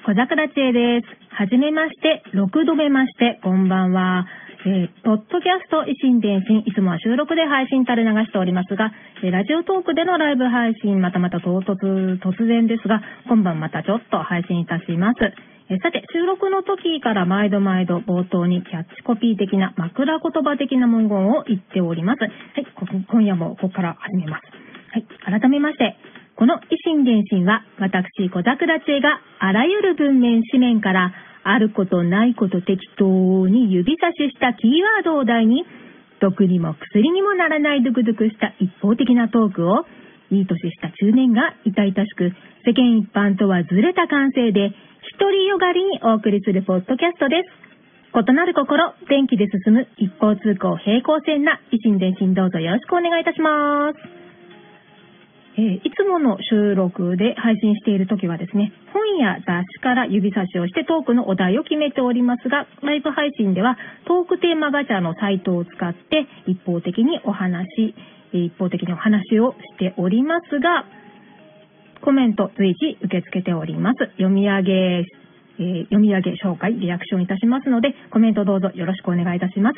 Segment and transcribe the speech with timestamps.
[0.00, 1.06] 小桜知恵です。
[1.36, 4.26] はじめまして、6度目まして、こんばんは。
[4.64, 8.90] えー、ポッドキャスト維新伝心、いつもは収録で配信垂れ流しておりますが、
[9.22, 15.18] えーラジオトークでのライブ配信、またまた唐突、突然ですが、今晩またちょっと配信いたします。
[15.68, 22.20] えーさて、収録の時から毎度毎度冒頭にキャッチコピー的な枕言葉的な文言を言っております。
[22.20, 22.30] はい、
[22.74, 24.42] こ今夜もここから始めます。
[24.92, 25.96] はい、改めまして、
[26.42, 35.64] この維新伝心は、私、小桜知恵があらゆる文面、紙面から、あることないこと適当に指差ししたキーワードを題に、
[36.18, 39.86] 毒にも薬にもならないドクドクした一方的なトークを、
[40.32, 42.32] いい年した中年が痛々しく、
[42.66, 44.74] 世間一般とはずれた感性で、
[45.14, 48.18] 一人よがりにお送りするポッドキャストです。
[48.18, 54.21] 異なる心、電気で進む一方通行平行線な維新伝心どうぞよろしくお願いいたします。
[55.58, 67.94] えいつもの収録で配信している時はですね、本や雑誌から指差しをしてトークのお題を決めておりますが、ライブ配信ではトークテーマガチャのサイトを使って一方的にお話、
[68.32, 70.86] 一方的にお話をしておりますが、
[72.00, 73.98] コメント随時受け付けております。
[74.16, 79.76] 読み上げ、えー読み上げ紹介、リアクションいたしますので、コメントどうぞよろしくお願いいたします。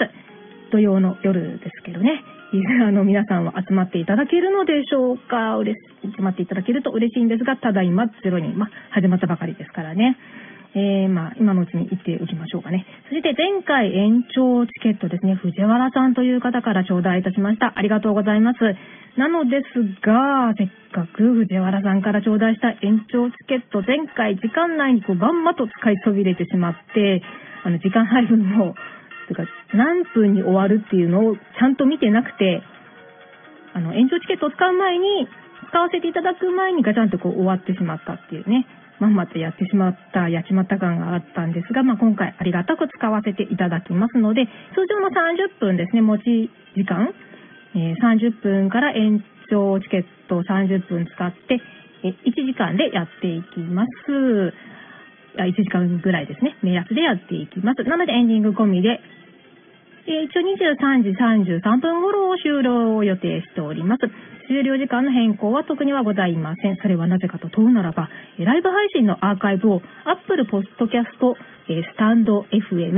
[0.70, 2.22] 土曜の夜ですけどね、
[2.54, 5.56] リスナーの皆さんは集まっていただけるのでしょうか？
[5.58, 10.16] 嬉し集まっていただけると嬉しいんですが、ただいまゼロに、まあ、始まったばかりですからね。
[10.76, 12.86] えー、まあ、今のうちに言っておきましょうかね。
[13.08, 17.72] そして前回延長チケットですね、藤原さんという方から頂戴いたしました。
[17.74, 18.58] ありがとうございます。
[19.18, 27.22] なのですが、せっかく藤原さんから頂戴した延長チケット、前回時間内にこうバンバと使いそびれてしまって、
[27.64, 28.74] あの、時間配分も、
[29.28, 32.62] とか、何分に終わるっていうのをちゃんと見てなくて、
[33.74, 35.28] あの、延長チケットを使う前に、
[35.68, 38.66] 使わせていただく前にガチャンとこう終わってしまったっていうね、
[39.00, 47.12] まんまとやってしまった、やっちまった感があったんですが、まあ、今回ありがたく使わせていただきますので、通常の30分ですね、持ち時間、
[47.74, 51.60] えー30分から延長チケットを30分使って、
[52.04, 54.54] 1時間でやっていきます。
[55.38, 57.82] あ1時間ぐらいですね、目安でやっていきます。
[57.84, 59.00] なのでエンディング込みで、
[60.06, 61.16] 一応23時
[61.60, 64.02] 33分頃を終了を予定しております。
[64.46, 66.76] 終了時間の変更は特にはございません。
[66.76, 71.34] それはなぜかと問うならば、ライブ配信のアーカイブを Apple Podcast、
[71.68, 72.92] えースタンド FM、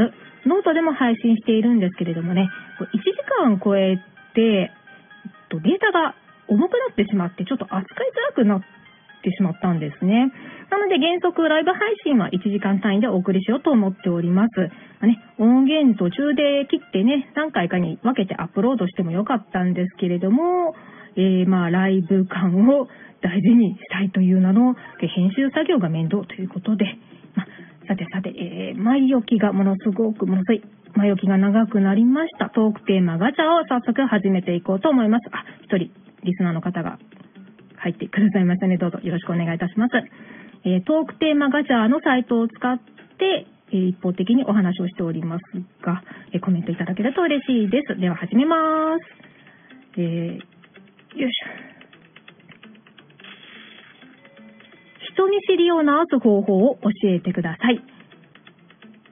[0.47, 3.05] ノートでも配信しているんですけれどもね、1時
[3.41, 3.97] 間超え
[4.35, 4.73] て、
[5.51, 6.17] データが
[6.49, 8.63] 重くなってしまって、ちょっと扱いづらくなっ
[9.27, 10.31] てしまったんですね。
[10.71, 14.55] なので原則ライブ配信は1時間単位でお送りしようと思っております。
[14.59, 14.71] ま
[15.03, 20.75] あね、音源途中で切ってね、何回かに分けてアップロードしてもよかったんですけれども、
[21.17, 22.87] えー、まあライブ感を
[23.23, 26.85] 大事にしたいという名のえ編集作業が面倒ということで、
[27.35, 27.47] まあ
[27.89, 30.63] さてさて、えー、前置きがものすごく、ものすごい、
[30.97, 32.51] 前置きが長くなりました。
[32.51, 35.23] トークテーマガチャを早速始めていこうと思います。
[35.31, 35.93] あ、一人、
[36.25, 36.99] リスナーの方が
[37.79, 38.77] 入ってくださいましたね。
[38.79, 39.95] どうぞよろしくお願いいたします。
[40.65, 45.43] えートークテーマガチャのサイトを使って、えー一方的にお話をしております
[45.85, 48.01] が、えーコメントいただけると嬉しいです。
[48.01, 50.01] では始めまーす。
[50.01, 51.47] えーよいしょ。
[55.15, 57.81] 人見知りを治す方法を教えてください。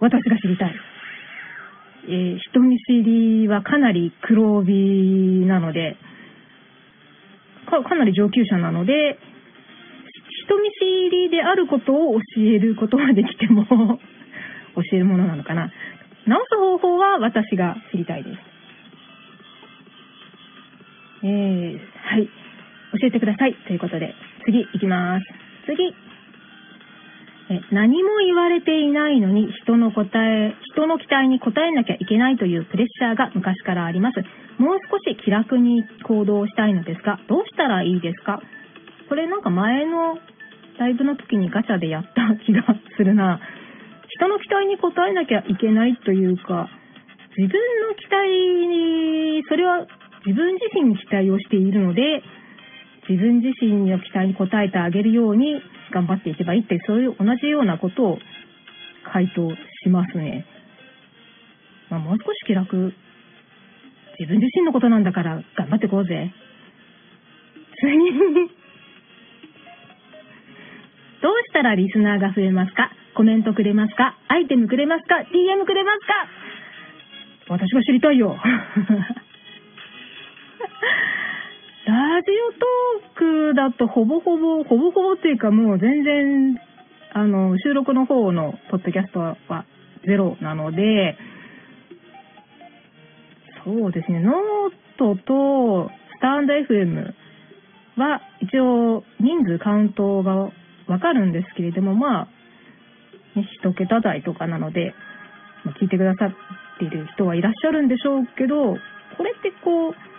[0.00, 0.74] 私が知りたい。
[2.06, 5.96] えー人見知りはかなり黒帯なので、
[7.82, 9.18] かかなり上級者なので、
[10.46, 13.64] 人見知りであることを教えることはできても
[14.76, 15.70] 教えるものなのかな。
[16.26, 18.38] 直す方法は私が知りたいです。
[21.24, 22.26] えー、はい。
[23.00, 23.54] 教えてください。
[23.54, 24.14] ということで、
[24.44, 25.26] 次行きます。
[25.66, 25.94] 次。
[27.72, 34.24] 何も言われていないのに人の答え、人の期待に応えなきゃいけないというプレッシャーが昔からあります。
[34.58, 38.40] もう少し気楽に行動したいのですが、どうしたらいいですか？
[39.08, 40.16] これなんか前の
[40.78, 42.64] ライブの時にガチャでやった気が
[42.96, 43.40] するな。
[44.08, 46.70] 人の期待に応えなきゃいけないというか、
[47.36, 48.30] 自分の期待
[48.68, 49.86] に、それは
[50.24, 52.22] 自分自身に期待をしているので、
[53.08, 55.60] 自分自身の期待に応えてあげるように
[55.92, 58.18] 頑張っていけばいいって、そういう同じようなことを
[59.12, 59.48] 回答
[59.82, 60.46] しますね。
[61.90, 62.94] まあ、もう少し気楽。
[64.18, 66.32] 自分自身のことなんだから頑張っていこうぜ。
[67.80, 67.88] 次。
[71.20, 72.90] どうしたらリスナーが増えますか？
[73.14, 74.16] コメントくれますか？
[74.28, 76.28] アイテムくれますか ?DM くれますか？
[77.48, 78.38] 私が知りたいよ。
[82.04, 86.60] ラジオトークだとほぼほぼ、ほぼほぼっていうかもう全然、
[87.14, 89.36] あの、収録の方のポッドキャストは
[90.06, 91.16] ゼロなので、
[93.64, 97.14] そうですね、ノートとスタンド FM
[97.96, 100.50] は一応人数カウントが
[100.86, 102.28] わかるんですけれども、まあ、
[103.62, 104.92] 一桁台とかなので、
[105.80, 106.30] 聞いてくださっ
[106.78, 108.76] ている人はいらっしゃるんでしょうけど、
[109.16, 110.13] これってこう、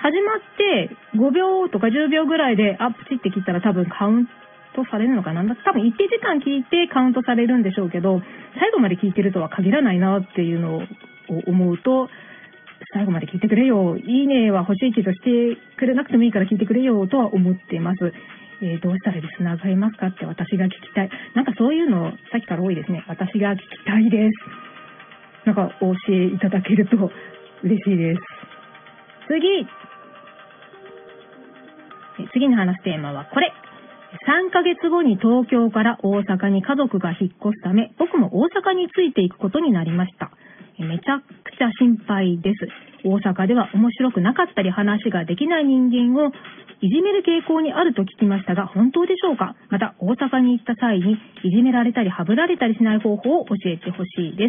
[0.00, 4.26] 始まって5秒とか10秒ぐらいであっプチって切ったら多分カウン
[4.74, 5.42] トされるのかな？
[5.42, 8.22] 多分一定時間聞いてカウントされるんでしょうけど、
[8.60, 10.82] 最後まで聞いてるとは限らないなっていうのを
[11.46, 12.08] 思うと、
[12.94, 13.96] 最後まで聞いてくれよ。
[13.96, 18.12] いいねは欲しいけどしてくれなくてもいいから聞いてくれよとは思っています。
[18.62, 21.10] えー、どうしたらリスナーがいますかって私が聞きたい。
[21.34, 23.04] なんかそういうのさっきから多いですね。
[23.08, 25.46] 私が聞きたいです。
[25.46, 26.96] なんかお教えいただけると
[27.64, 28.20] 嬉しいです。
[29.28, 29.66] 次。
[32.32, 33.52] 次に話テーマはこれ。
[34.26, 40.30] 3ヶ月後に東京から大阪に家族が引っ越すため、僕も大阪についていくことになりました。
[40.78, 41.24] めちゃく
[41.58, 42.68] ちゃ心配です。
[43.04, 46.32] 大阪では面白くなかったり話ができない人間を
[46.80, 49.56] いじめる傾向にあると聞きましたが、本当でしょうか？
[49.68, 54.48] また、大阪に行った際にいじめられたりはぶられたりしない方法を教えてほしいで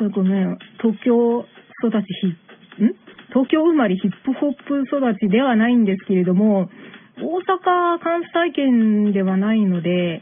[0.00, 0.10] す。
[0.10, 1.46] ごめん、東京
[1.84, 2.36] 育ちひ、ん
[3.36, 6.70] 東京生まれヒップホップ育ちではないんですけれども、
[7.20, 10.20] 大阪、関西圏ではないので、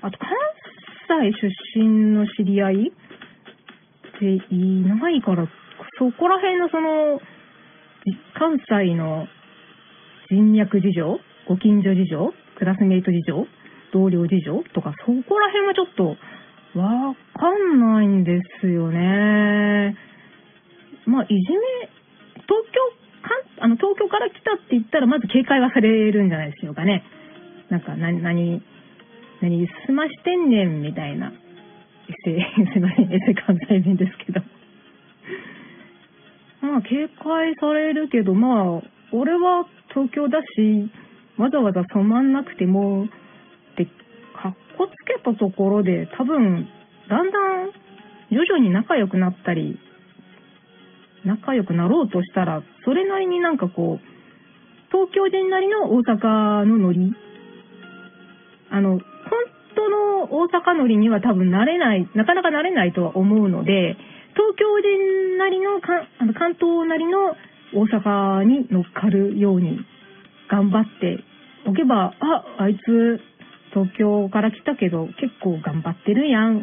[0.00, 0.30] あと関
[1.32, 1.32] 西
[1.74, 5.48] 出身の知り合いっていないから、
[5.98, 7.20] そこら辺のその、
[8.38, 9.26] 関西の
[10.30, 11.18] 人脈事情、
[11.48, 13.44] ご近所事情、クラスメイト事情、
[13.92, 16.16] 同僚事情とか、そこら辺はちょっと
[16.78, 19.96] わかんないんですよね。
[21.06, 22.03] まあ、いじめ、
[22.46, 23.30] 東京か、
[23.64, 27.02] あの、東京から来たって言ったら、まず警戒はされるんじゃないでしょうかね。
[27.70, 28.62] なんか、な、何、
[29.40, 31.32] 何、済ましてんねん、みたいな。
[32.22, 34.42] すいません、エセ関西弁ですけど。
[36.60, 38.82] まあ、警戒されるけど、まあ、
[39.12, 40.90] 俺は東京だし、
[41.38, 43.08] わざわざ染まんなくても、っ
[43.76, 43.86] て、
[44.34, 46.68] かっこつけたところで、多分、
[47.08, 47.70] だんだん、
[48.30, 49.78] 徐々に仲良くなったり、
[51.24, 54.14] 仲良くなろうとしたら、それなりになんかこう、
[54.90, 57.12] 東京人なりの大阪のノリ。
[58.70, 59.00] あの、本
[59.74, 63.96] 当の大阪ノリには多分なれない、なかなかなれないとは思うので、
[64.34, 67.36] 東京人なりの、かあの関東なりの
[67.74, 69.80] 大阪に乗っかるように
[70.48, 71.24] 頑張って
[71.66, 73.20] おけば、あ、あいつ
[73.70, 76.62] 東京から来たけど結構頑張ってるやん。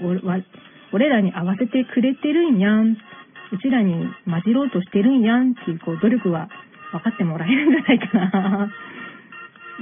[0.93, 2.97] 俺らに合わせてくれてるんやん。
[3.51, 6.47] うちらに混じろうとしてるんやんっていう、こう、努力は
[6.91, 8.71] 分かってもらえるんじゃないかな。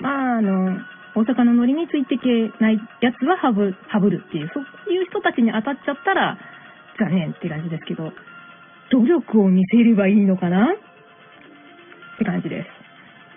[0.01, 0.77] まあ、あの、
[1.15, 2.27] 大阪のノリについていけ
[2.59, 6.37] ないやつはハブ、ハブるっていう、そういう人たちに当たっちゃったら、
[6.99, 8.11] 残念って感じですけど、
[8.91, 12.67] 努力を見せればいいのかなって感じです。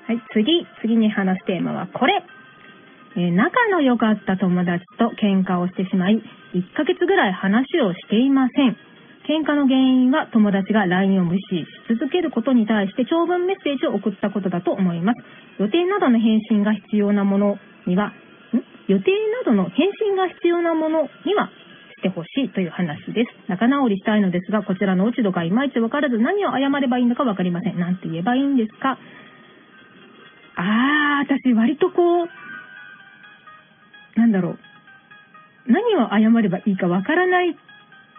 [0.07, 2.25] はい、次、次に話すテーマはこれ。
[3.15, 6.23] えー、仲の良かった友達と喧嘩をしてしまい、
[6.55, 8.77] 1ヶ月ぐらい話をしていません。
[9.29, 15.23] 喧嘩の原因は友達が LINE を無視し続けることに対して長文メッセージを送ったことだと思います。
[15.59, 18.14] 予定などの返信が必要なものには、ん？
[18.88, 19.11] 予定
[19.45, 21.50] などの返信が必要なものには
[21.97, 23.31] してほしいという話です。
[23.49, 27.79] 仲直りしたいのですが、こちらの落ち度がいまいちわからず何を謝ればいいのかわかりません。
[27.79, 28.99] なんて言えばいいんですか？
[30.57, 32.29] あー、私割とこう、
[34.17, 34.59] なんだろう。
[35.69, 37.57] 何を謝ればいいかわからない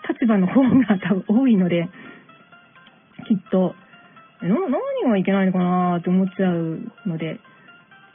[0.09, 1.89] 立場の方が多分多いので、
[3.27, 3.75] きっと、
[4.41, 4.59] 何
[5.09, 7.39] がいけないのかなって思っちゃうので、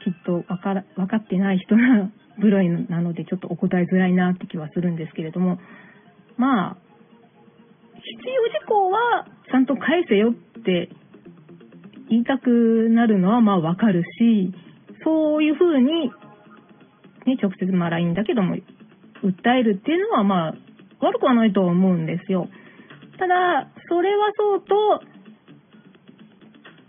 [0.03, 5.59] きっとわか、分かってない人な部類なので、ちょっとお答えづらいなって気はするんですけれども、
[6.37, 6.77] まあ、
[7.95, 10.89] 必要事項はちゃんと返せよって
[12.09, 14.53] 言いたくなるのはまあわかるし、
[15.03, 16.09] そういうふうに、
[17.25, 18.55] ね、直接まあ LINE だけども
[19.23, 20.53] 訴えるっていうのはまあ
[21.01, 22.47] 悪くはないと思うんですよ。
[23.17, 25.03] ただ、それはそうと、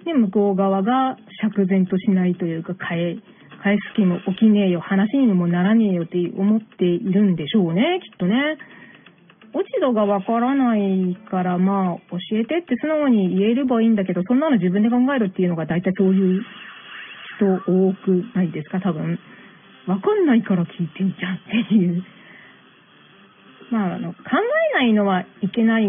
[0.06, 3.16] ね、向こう側が釈然としないというか、返、
[3.62, 8.56] 返す気も起きねえよ、話にもならねえよって思っているんでしょうね、きっとね。
[9.52, 16.42] 落ち度がわからないから、まあ、教えてって素直に言えればいいんだけど、そんなの自分で考えるっていうのが大体そういう
[17.36, 19.18] 人多くないですか、多分。
[19.86, 21.38] わかんないから聞いてんじゃんっ
[21.68, 22.04] ていう。
[23.70, 24.18] まあ、あの、考
[24.72, 25.86] えないのはいけない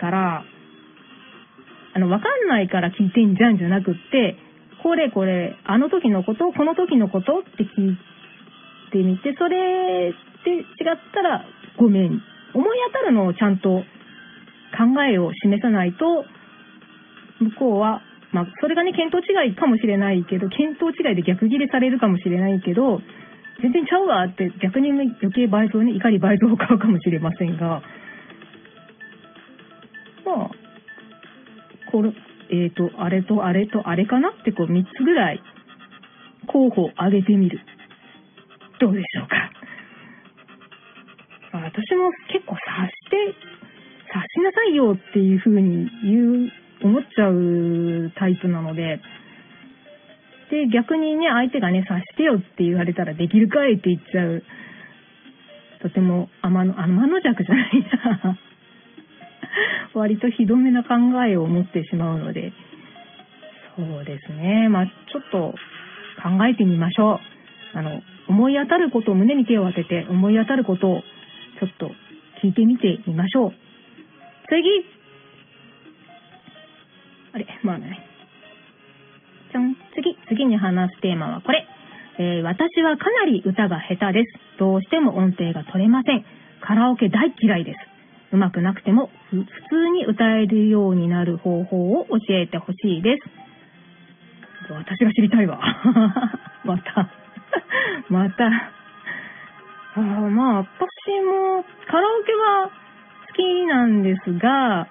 [0.00, 0.44] から、
[1.94, 4.36] あの、わかんないから聞いてんじゃんじゃなくって、
[4.82, 7.96] これこれ、あの時のこと、この時のことって聞っ
[8.94, 10.12] てみて、それ
[10.44, 10.64] で違っ
[11.12, 11.44] たら
[11.78, 12.22] ごめん。
[12.54, 13.82] 思い当たるのをちゃんと
[14.78, 16.24] 考えを示さないと、
[17.40, 18.00] 向こうは、
[18.32, 23.00] まあ、それがね、見当違いかもしれないけど、見当違いで逆ギレされるかもしれないけど、
[23.62, 27.82] 全然ちゃうわって逆に余計倍増ね、怒り倍増を買うかもしれませんが、
[30.24, 30.50] まあ、
[31.92, 32.12] これ、
[32.50, 35.42] えっ、ー、と、あれとあれとあれかなってこう3つぐらい
[36.46, 37.60] 候補を挙げてみる。
[38.80, 39.50] どうでしょうか。
[41.52, 43.16] あ私も結構察して、
[44.08, 49.00] 察しなさいよっていう風に言う、思っちゃうタイプなので、
[50.50, 54.42] で、逆にね、相手がね、察してよって言われたらできるかいって言っちゃう。
[55.82, 57.80] とても天の、天の弱じゃない
[58.22, 58.38] な。
[59.94, 62.52] 割とひどめな考えを持ってしまうので、
[63.76, 64.68] そうですね。
[64.68, 65.54] まあ、ちょっと
[66.22, 67.20] 考えてみましょ
[67.74, 67.78] う。
[67.78, 71.02] あの、思い当たることを胸に手を当てて、思い当たることを
[71.60, 71.90] ちょっと
[72.42, 73.52] 聞いてみてみましょう。
[74.48, 74.86] 次
[77.32, 78.13] あれ、まあね。
[79.54, 79.76] じゃん。
[79.94, 81.64] 次、次に話すテーマはこれ。
[82.18, 84.58] えー、私はかなり歌が下手です。
[84.58, 86.24] どうしても音程が取れません。
[86.60, 87.78] カラオケ大嫌いです。
[88.34, 93.22] うまくなくても普通に歌えるようになる方法を教えてほしいです。
[94.72, 95.60] 私が知りたいわ。
[96.64, 97.08] また。
[98.10, 98.46] また。
[99.96, 100.66] あまあ、私
[101.22, 102.70] もカラオケは
[103.28, 104.88] 好きなんですが、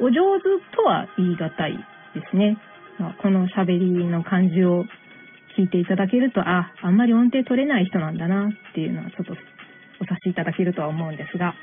[0.00, 1.84] お上手とは言い難い
[2.14, 2.56] ですね。
[3.22, 4.84] この喋りの感じを
[5.58, 9.32] 聞いていただけると、あ、あんまり音程取れない人なんだなっていうのはちょっと
[10.00, 11.54] お察しいただけるとは思うんですが、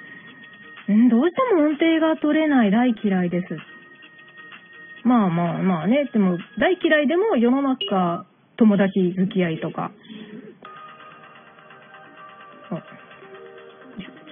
[0.91, 3.47] んどうしても音程が取れない大嫌いです。
[5.03, 8.25] まあまあまあね、でも大嫌いでも世の中
[8.57, 9.91] 友達付き合いとか、
[12.69, 12.81] あ、ちょ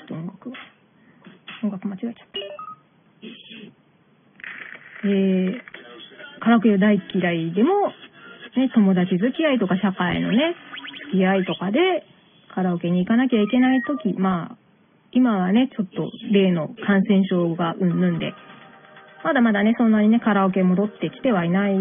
[0.04, 0.52] っと音楽、
[1.64, 2.40] 音楽間違えちゃった。
[5.02, 5.69] えー、
[6.40, 7.90] カラオケ大嫌いでも、
[8.56, 10.56] ね、友達付き合いとか社会のね、
[11.12, 11.80] 付き合いとかで
[12.54, 14.58] カラオケに行かなきゃいけないとき、まあ、
[15.12, 18.34] 今はね、ちょっと例の感染症がうんぬんで、
[19.24, 21.76] まだまだね、そんなにね、カラオケ戻ってきてはいない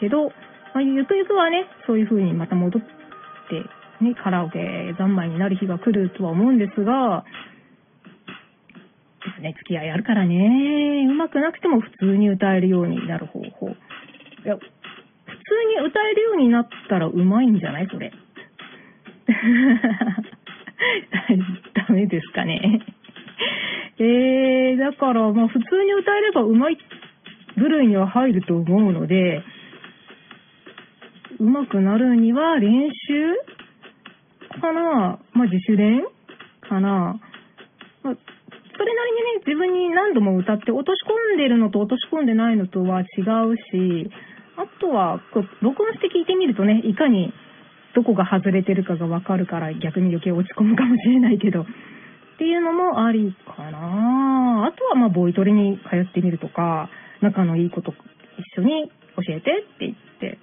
[0.00, 0.28] けど、
[0.74, 2.88] まあ、ゆくゆくはね、そういう風にまた戻って、
[4.04, 4.58] ね、カラオケ
[4.98, 7.24] 三昧になる日が来るとは思うんですが、
[9.40, 13.74] ね、付き合いあるからね、うまくなくても普通に歌えるようになる方法。
[14.44, 14.66] いや、普通
[15.82, 17.88] に歌えるようになったらうまいんじゃない？
[17.90, 18.12] それ。
[21.74, 22.80] ダメですかね。
[23.98, 26.78] えー、だから、まあ普通に歌えればうまい
[27.56, 29.42] 部類には入ると思うので、
[31.38, 33.34] うまくなるには練習
[34.60, 35.18] かな？
[35.32, 36.02] まあ自主練
[36.62, 37.20] かな、
[38.02, 38.20] まあ、それなり
[39.12, 43.06] にね、自分に何度も歌って落とし込んでるのと落とし込んでないのとは違う
[43.56, 44.10] し、
[44.60, 47.32] あとは、こう録音して聞いてみるとね、いかに
[47.94, 51.66] どこが外れてるかがわかるから逆に余計落ち込むかもしれないけど、っ
[52.38, 54.66] ていうのもありかな。
[54.66, 56.88] あとはまあボイトレに通ってみるとか、
[57.20, 57.92] 仲のいい子と
[58.38, 60.38] 一緒に教えてって言って、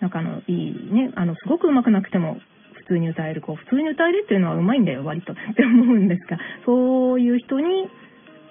[0.00, 2.38] 仲のいいね、あの、すごく上手くなくても
[2.74, 5.32] 普通に歌える子、普通に歌えるっていうのは上手いんだよ、割と。
[5.32, 7.88] って思うんですが、そういう人に、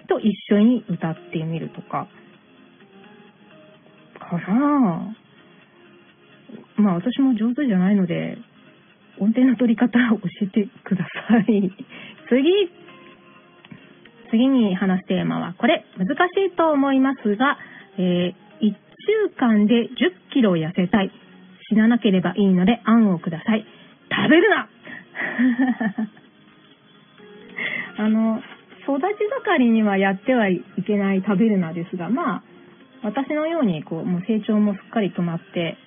[0.08, 2.08] と一緒に歌ってみるとか、
[4.40, 5.16] かな
[6.78, 8.38] まあ私も上手じゃないので、
[9.20, 11.72] 音程の取り方を教えてください。
[12.30, 12.70] 次
[14.32, 15.86] 次に話すテーマはこれ。
[15.98, 16.12] 難し
[16.48, 17.58] いと思いますが、
[17.98, 18.74] えー、1
[19.28, 19.90] 週間で10
[20.32, 21.12] キロ痩せたい。
[21.70, 23.66] 死ななければいいので案をください。
[24.10, 24.68] 食べるな
[28.06, 28.42] あの、
[28.84, 29.04] 育ち
[29.46, 32.44] 盛りにはやってはいけない食べるなですが、まあ、
[33.03, 35.77] 私のように、こう、もう成長もすっかり止まって、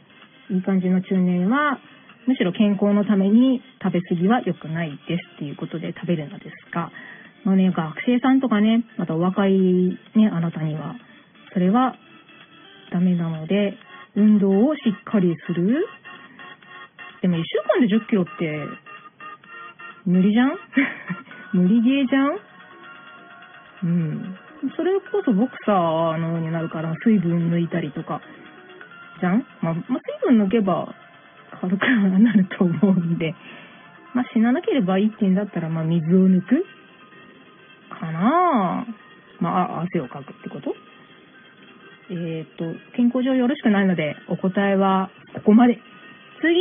[0.51, 1.79] いい感じの中年は、
[2.27, 6.91] むしろ健康のために食べ過ぎは良くないですっていうことで食べるのですが、
[7.45, 9.53] まあね、学生さんとかね、またお若い
[10.17, 10.97] ね、あなたには、
[11.53, 11.95] それは
[12.91, 13.77] ダメなので、
[14.17, 15.87] 運動をしっかりする。
[17.21, 17.45] でも1週
[17.81, 18.67] 間で10キロって、
[20.07, 20.59] 無理じゃん？
[21.55, 22.39] 無理ゲーじゃん？
[23.85, 24.37] うん。
[24.77, 28.21] それこそボクサーのようになるから、水分抜いたりとか、
[29.21, 29.47] じゃん？
[29.63, 30.95] まあ、まあ、水分抜けば
[31.61, 33.35] 軽くなると思うんで、
[34.15, 36.65] まあ、死ななければいいってんだったら、まあ、水を抜く？
[37.91, 38.87] かな
[39.41, 40.75] まあ、汗をかくってこと？
[42.11, 42.65] えっ、と、
[42.97, 45.79] 健康上よろしくないので、お答えはここまで。
[46.41, 46.59] 次！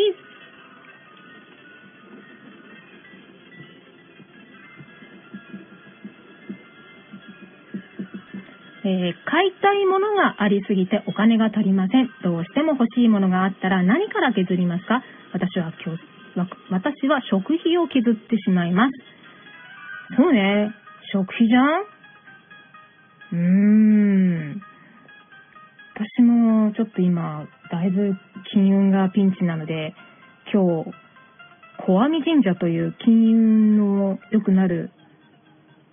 [8.86, 12.10] えー買いたいものがありすぎてお金が足りません。
[12.24, 15.02] どうしても欲しいものがあったら何から削りますか？
[15.32, 16.02] 私は今日、
[16.70, 18.92] 私は食費を削ってしまいます。
[20.18, 20.74] そうね。
[21.14, 21.84] 食費じゃん？
[23.32, 23.38] うー
[24.58, 24.62] ん。
[25.96, 28.16] 私もちょっと今、だいぶ
[28.52, 29.96] 金運がピンチなので、
[30.52, 30.92] 今日、
[31.86, 34.92] 小阿弥神社という金運の良くなる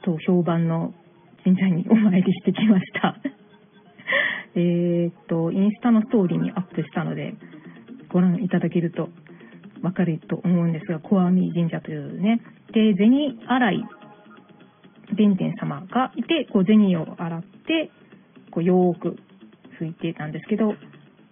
[0.05, 0.93] と評判の
[1.45, 3.17] 神社にお参りしてきました。
[4.57, 7.35] えっと、インスタのストーリーにアップしたので、
[8.09, 9.09] ご覧いただけると
[9.83, 12.41] わかると思うんですが、小阿弥神社というね。
[12.73, 13.85] で、銭洗い
[15.15, 17.91] 弁天様がいて、こう銭を洗って、
[18.51, 19.17] こうよーく
[19.81, 20.75] 拭いてたんですけど、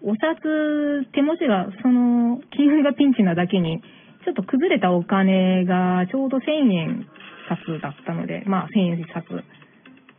[0.03, 3.83] お札、手文字が、その、金運がピンチなだけに、
[4.25, 7.07] ちょっと崩れたお金がちょうど1000円
[7.49, 9.25] 札だったので、まあ1000円札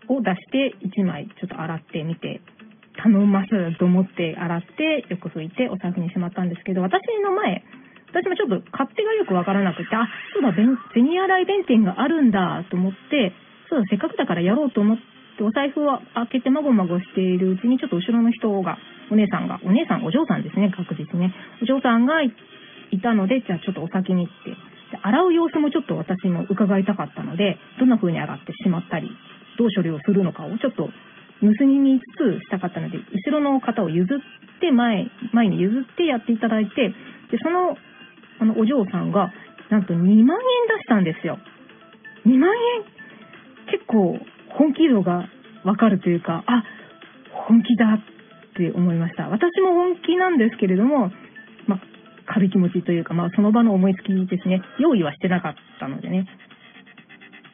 [0.09, 2.41] を出して1枚ちょっと洗ってみて、
[3.01, 7.63] 頼ますと思って洗って、よく拭いてお財布にしまったんですけど、私の前、
[8.11, 10.75] 私もちょっと勝手がよくわからなくて、あ、そうだ、銭
[11.21, 13.31] 洗い弁天があるんだと思って、
[13.69, 18.77] そうだ、せっかくだからやろうと思って、お財布を開けてまごまごしているうちに、ちょっと後ろの人が、
[19.11, 21.33] お姉さんが、お姉さん、お嬢さんですね、確実ね。
[21.61, 22.33] お嬢さんがい
[22.91, 24.57] いたので、じゃあちょっとお先に行って、
[25.01, 29.09] 洗う様子もちょっと私も伺いたかったので、どんな風に洗ってしまったり、
[29.59, 30.87] どう処理をするのかをちょっと
[31.43, 36.95] 盗み見つつしたかったので、後ろの方を譲って前、前に譲ってやっていただいて、
[37.31, 37.75] で、その、
[38.39, 39.31] あの、お嬢さんが、
[39.69, 40.27] なんと2万円出
[40.81, 41.37] したんですよ。
[42.25, 42.83] 2万円？
[43.71, 44.17] 結構、
[44.57, 45.27] 本気度が
[45.63, 46.63] わかるというか、あ、
[47.47, 47.99] 本気だっ
[48.55, 49.29] て思いました。
[49.29, 51.11] 私も本気なんですけれども、
[51.67, 51.81] まあ、
[52.25, 54.61] 軽い気持ちというか、まあ、その場の思いつきですね。
[54.79, 56.27] 用意はしてなかったのでね。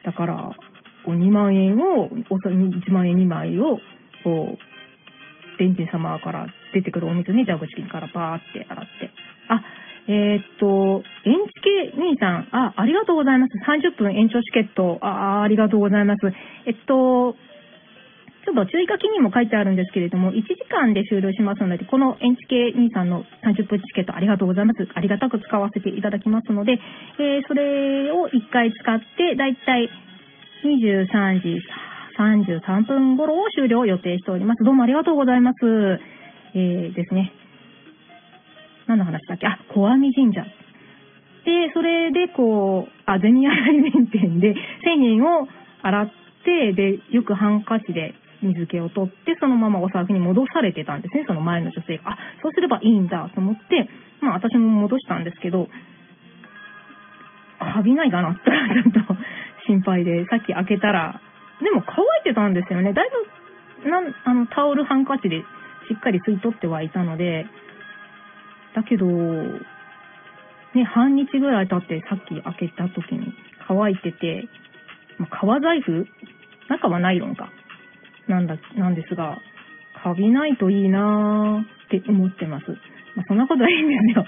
[0.04, 0.56] だから、
[1.06, 3.78] こう2万円を、1万円2枚を、
[4.24, 9.10] こう、弁天様から出てくるお水に蛇口からバーって洗って。
[9.48, 9.62] あ、
[10.08, 13.52] えーっと、延チケ兄さん、あ、ありがとうございます。
[13.64, 16.20] 30分延長チケット、あ、ありがとうございます。
[16.66, 17.34] えっと、
[18.46, 24.86] ちょっと注意書きにも書いてあるんですけれども、1時間で終了しますので、この延チケ兄さんの30分チケットありがとうございます。
[24.94, 26.78] ありがたく使わせていただきますので、
[27.18, 29.90] えーそれを1回使って、だいたい
[30.66, 31.60] 23時
[32.18, 34.64] 33分頃を終了を予定しております。
[34.64, 35.56] どうもありがとうございます。
[36.54, 37.32] えーですね。
[38.86, 39.46] 何の話だっけ？
[39.46, 40.42] あ、小阿弥神社。
[41.44, 44.56] で、それでこう、あ、銭洗い弁天で1000
[45.04, 45.46] 円を
[45.82, 46.10] 洗っ
[46.44, 52.10] て、で、よくハンカチで水気を取って、そのままお財布に戻されてたんですね、その前の女性が。
[52.12, 53.88] あ、そうすればいいんだと思って、
[54.20, 55.68] まあ私も戻したんですけど、
[57.58, 59.16] カビないかなってちょっと
[59.66, 61.20] 心配で、さっき開けたら、
[61.62, 62.92] でも乾いてたんですよね。
[62.92, 63.10] だい
[63.82, 65.40] ぶ、なん、あの、タオルハンカチで
[65.88, 67.46] しっかり吸い取ってはいたので、
[68.74, 73.32] だけど、ね、半日ぐらい経ってさっき開けた時に
[73.66, 74.48] 乾いてて、
[75.18, 76.06] まあ、革財布？
[76.68, 77.48] 中はナイロンか。
[78.28, 79.38] なんだ、なんですが、
[80.02, 82.66] カビないといいなーって思ってます。
[83.14, 84.26] まあ、そんなことはいいんですよ。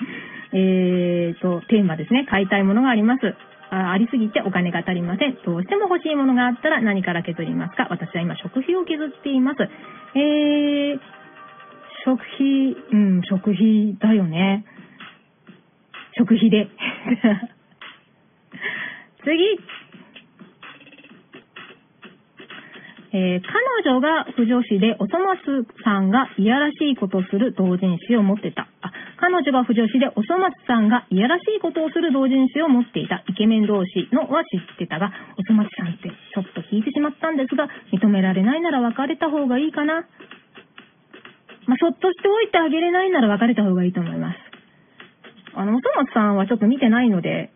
[0.54, 2.26] えーと、テーマですね。
[2.30, 3.34] 買いたいものがあります。
[3.70, 5.36] ありすぎてお金が足りません。
[5.44, 7.86] どうしても欲しいものがあったら何から削りますか？
[7.90, 9.62] 私は今食費を削っています。
[10.14, 11.00] えー、
[12.04, 14.64] 食費、うん、食費だよね。
[16.16, 16.68] 食費で。
[19.24, 19.60] 次。
[23.12, 28.68] えー彼女が不女子で、おそ松さんがいやらしいことする同人誌を持ってた。
[29.18, 33.24] 彼女が不女子で、おそ松さんがいやらしいことをする同人誌を持っていた。
[33.26, 40.06] イケメン同士のは知ってたが、おそ松さんってちょっと引いてしまったんですが、認められないなら別れた方がいいかな。
[41.66, 44.38] まあ、そっとしておいてあげれないなら別れた方がいいと思います。
[45.54, 47.50] あの、おそ松さんはちょっと見てないので、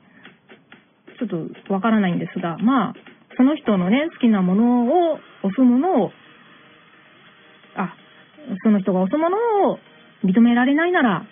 [1.18, 1.29] ちょっ
[1.66, 2.94] とわからないんですが、まあ、
[3.37, 6.12] その人のね、好きなものを、押すものを、
[7.77, 7.94] あ、
[8.64, 9.37] その人が押すもの
[9.70, 9.79] を
[10.25, 11.25] 認められないなら、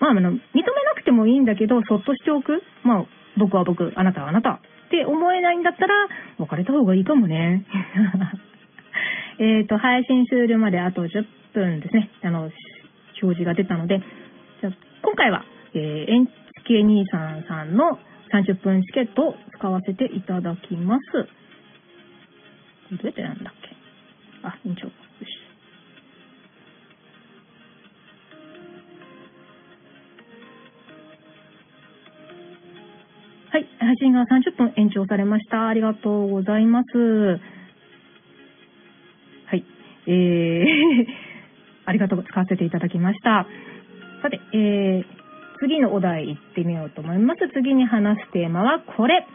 [0.00, 2.62] まあ、あの、認めなくてもいいんだけど、そっとしておく。
[2.82, 3.04] まあ、
[3.36, 4.60] 僕は僕、あなたはあなたっ
[4.90, 5.94] て思えないんだったら、
[6.38, 7.64] 別れた方がいいかもね。
[9.38, 12.10] えっと、配信終了まであと10分ですね。
[12.22, 12.52] あの、表
[13.20, 14.00] 示が出たので、
[14.60, 16.32] じゃ今回は、えー、エンチ
[16.64, 17.98] ケ兄さんの
[18.32, 21.12] 30分チケットを使わせていただきます。
[21.12, 21.20] ど
[23.02, 23.76] うやってやるんだっけ？
[24.42, 24.99] あ、延長。
[33.52, 35.66] はい、配信が30分延長されました。
[35.66, 37.40] ありがとうございます。
[39.46, 39.64] はい
[40.06, 41.06] えー
[41.84, 43.44] ありがとう、使わせていただきました。
[44.22, 45.04] さて、えー、
[45.58, 47.48] 次のお題行ってみようと思います。
[47.48, 49.26] 次に話すテーマはこれ。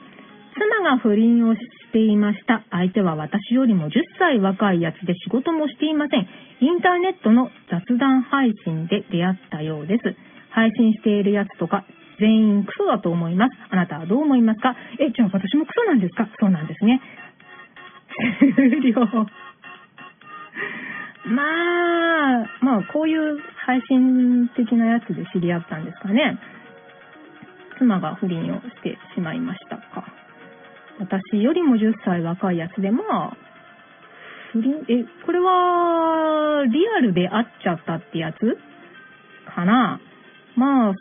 [0.54, 1.60] 妻が不倫をし
[1.92, 2.64] ていました。
[2.72, 6.28] 相手は私よりも10歳若いやつで仕事もしていません。
[6.62, 10.16] インターネットの雑談配信で出会ったようです。
[10.52, 11.84] 配信しているやつとか
[12.20, 13.52] 全員クソだと思います。
[13.70, 14.76] あなたはどう思いますか？
[15.00, 16.28] え、じゃあ私もクソなんですか？
[16.40, 17.02] そうなんですね。
[18.56, 19.28] 終了。
[21.28, 21.42] ま
[22.44, 26.38] あ、まあ、こういう配信的なやつで知り合ったんですかね。
[27.80, 30.06] 妻が不倫をしてしまいましたか。
[31.00, 33.38] 私よりも10歳若いやつで、まあ、
[34.54, 38.58] 不倫、え、これは、リアルで会っちゃったってやつ
[39.54, 40.00] かな。
[40.56, 40.94] まあ、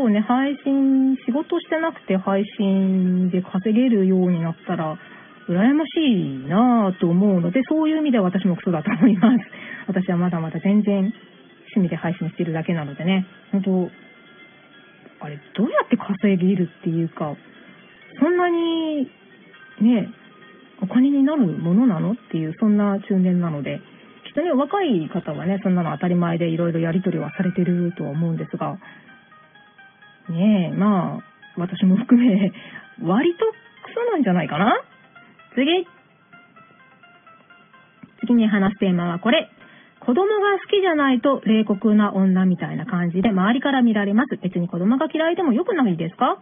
[0.00, 4.96] そうね、配信、仕事してなくて配信で稼げるようになったら、
[5.46, 9.44] 羨ましいなぁと思うので、そういう意味では私もクソだと思います。
[9.88, 11.12] 私はまだまだ全然
[11.76, 13.90] 趣味で配信してるだけなのでね、本当
[15.20, 17.36] あれ、どうやって稼げるっていうか、
[18.18, 19.06] そんなに、
[19.82, 20.08] ね、
[20.80, 23.82] お金になるものなのっていう、そんな中年なので、
[24.24, 28.78] きっとね、若い方はね、そんなの当たり前でいろいろやりとりはされてるとは思うんですが、
[30.30, 31.24] ねえ、まあ、
[31.56, 32.52] 私も含め、
[33.02, 33.44] 割と
[33.84, 34.80] クソなんじゃないかな？
[35.54, 35.86] 次。
[38.20, 39.48] 次に話すテーマはこれ。
[40.00, 44.38] 子供が好きじゃないと冷酷な女みたいな感じで周りから見られます。
[44.42, 46.38] 別に子供が嫌いでも良くないですか？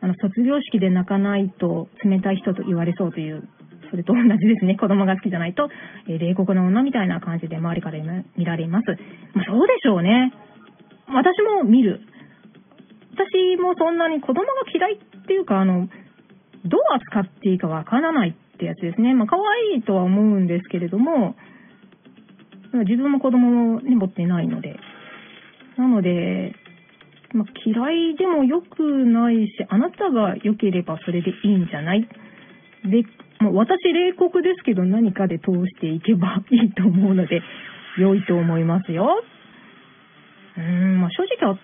[0.00, 3.48] あの、卒業式で泣かないと冷たい人と言われそうという、
[3.90, 4.76] それと同じですね。
[4.76, 5.68] 子供が好きじゃないと、
[6.08, 7.98] え冷酷な女みたいな感じで周りから
[8.36, 8.86] 見られます。
[9.34, 10.32] まあ、そうでしょうね。
[11.08, 12.00] 私も見る。
[13.16, 15.88] 私もそんなに子供が嫌いっていうか、あの、
[16.66, 19.14] どう扱っていいかわからないってやつですね。
[19.14, 21.34] まあ、可愛いとは思うんですけれども、
[22.72, 24.76] 自分も子供を、ね、持ってないので。
[25.78, 26.54] なので、
[27.32, 32.02] まあ、嫌いでも良くないし、あなたが良ければそれでいいんじゃない？
[32.84, 33.04] で、
[33.40, 37.42] まあ私、冷酷ですけど何かで通していけばいいと思うので、
[37.98, 39.22] 良いと思いますよ。
[40.56, 41.58] うーん、まあ、正直、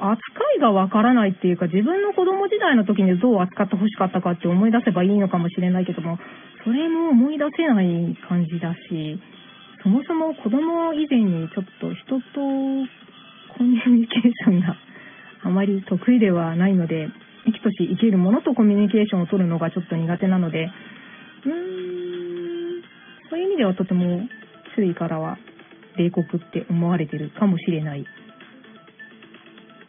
[0.00, 0.20] 扱
[0.56, 6.18] いがわからないっていうか、自分の子供時代の時にどう扱って欲しかったかって思い出せばいいのかもしれないけども、
[6.64, 9.20] それも思い出せない感じだし、
[9.82, 12.22] そもそも子供以前にちょっと人と
[13.58, 14.76] コミュニケーションが
[15.42, 17.08] あまり得意ではないので、
[17.44, 20.70] 生きとし生きるものとコミュニケーションを取るのがちょっと苦手なので、
[21.44, 22.82] うーん、
[23.28, 24.20] そういう意味ではとても
[24.76, 25.36] 周囲からは
[25.96, 28.06] 冷酷って思われてるかもしれない。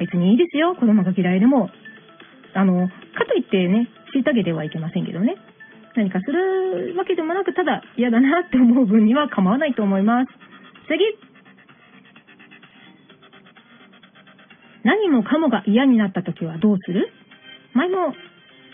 [0.04, 1.70] 別にいいですよ、子供が嫌いでも。
[2.54, 5.36] あの、かといってね、虐げてはいけませんけどね。
[5.96, 10.32] 何かするわけでもなく、ただ嫌だなって思う分には構わないと思います。
[10.88, 11.00] 次
[14.84, 17.10] 何もかもが嫌になった時はどうする？
[17.74, 18.14] 前も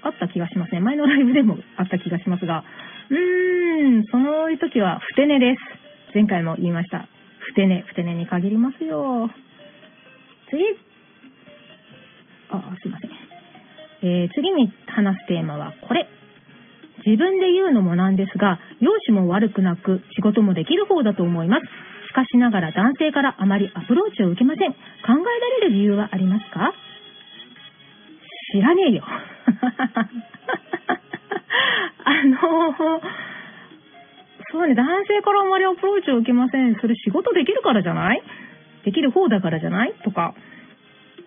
[0.02, 0.80] あった気がしますね。
[0.80, 2.64] 前のライブでもあった気がしますが、
[3.12, 6.16] うーん、その時はふて寝です。
[6.16, 7.08] 前回も言いました。
[7.40, 9.30] ふて寝、ふて寝に限りますよ。
[10.50, 10.89] 次。
[12.52, 13.10] あ、すいません。
[14.02, 16.08] えー次に話すテーマはこれ。
[17.06, 21.66] 自分で言うのもなんですが、容姿も悪くなく仕事もできる方だと思います。
[22.10, 24.72] しかしながら男性からあまりアプローチを受けません。
[24.74, 25.16] 考えら
[25.62, 26.74] れる理由はありますか？
[28.52, 29.04] 知らねえよ。
[32.04, 32.38] あの、
[34.52, 36.76] そうね、男性からあまりアプローチを受けません。
[36.82, 38.22] それ仕事できるからじゃない？
[38.84, 39.94] できる方だからじゃない？
[40.04, 40.34] とか。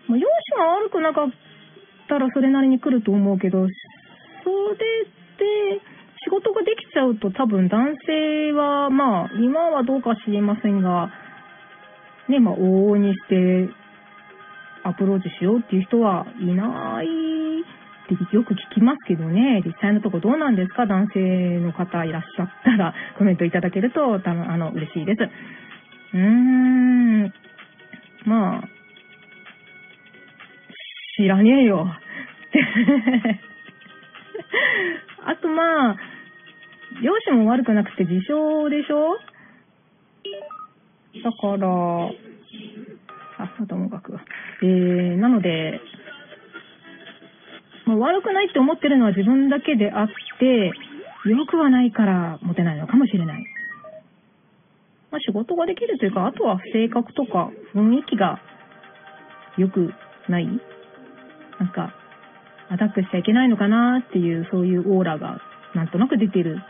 [0.08, 1.30] まあ、容姿が悪くなかっ
[2.08, 3.66] たらそれなりに来ると思うけど、
[4.44, 4.76] それ
[5.76, 5.80] で
[6.24, 11.10] 仕事ができちゃうと多分男性は、まあ、今はどうか知りませんが、
[12.28, 13.68] ね、まあ、往々にして
[14.84, 17.08] アプローチしようっていう人はいないっ
[18.28, 20.86] てよく聞きますけどね、実際のとこどうなんですか？
[20.86, 21.20] 男性
[21.60, 25.22] の方いらっしゃったら コメントいただけると、たあの、嬉しいです。
[25.22, 27.32] うーん、
[28.26, 28.68] まあ、
[31.22, 31.86] 知らねえよ。
[35.24, 35.96] あとまあ、
[37.00, 39.16] 容姿も悪くなくて自称でしょ？
[41.22, 41.68] だから、
[43.38, 44.18] あ、あともかく。
[44.62, 45.80] えー、なので、
[47.86, 50.08] まあ、悪くないって思ってるのは自分だけであっ
[50.40, 50.72] て、
[51.24, 53.46] 良くはないからモテないのかもしれない。
[55.12, 58.40] まあ、仕事ができるというか、あとは性格とか雰囲気が
[59.56, 59.94] 良く
[60.28, 60.48] ない
[61.62, 61.94] なんか、
[62.70, 65.40] アタックしちゃいけないのかなっていう、そういうオーラが
[65.74, 66.60] なんとなく出てる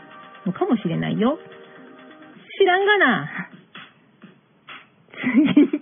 [0.45, 1.39] のかもしれないよ。
[2.59, 3.29] 知らんがな。
[5.55, 5.81] 次。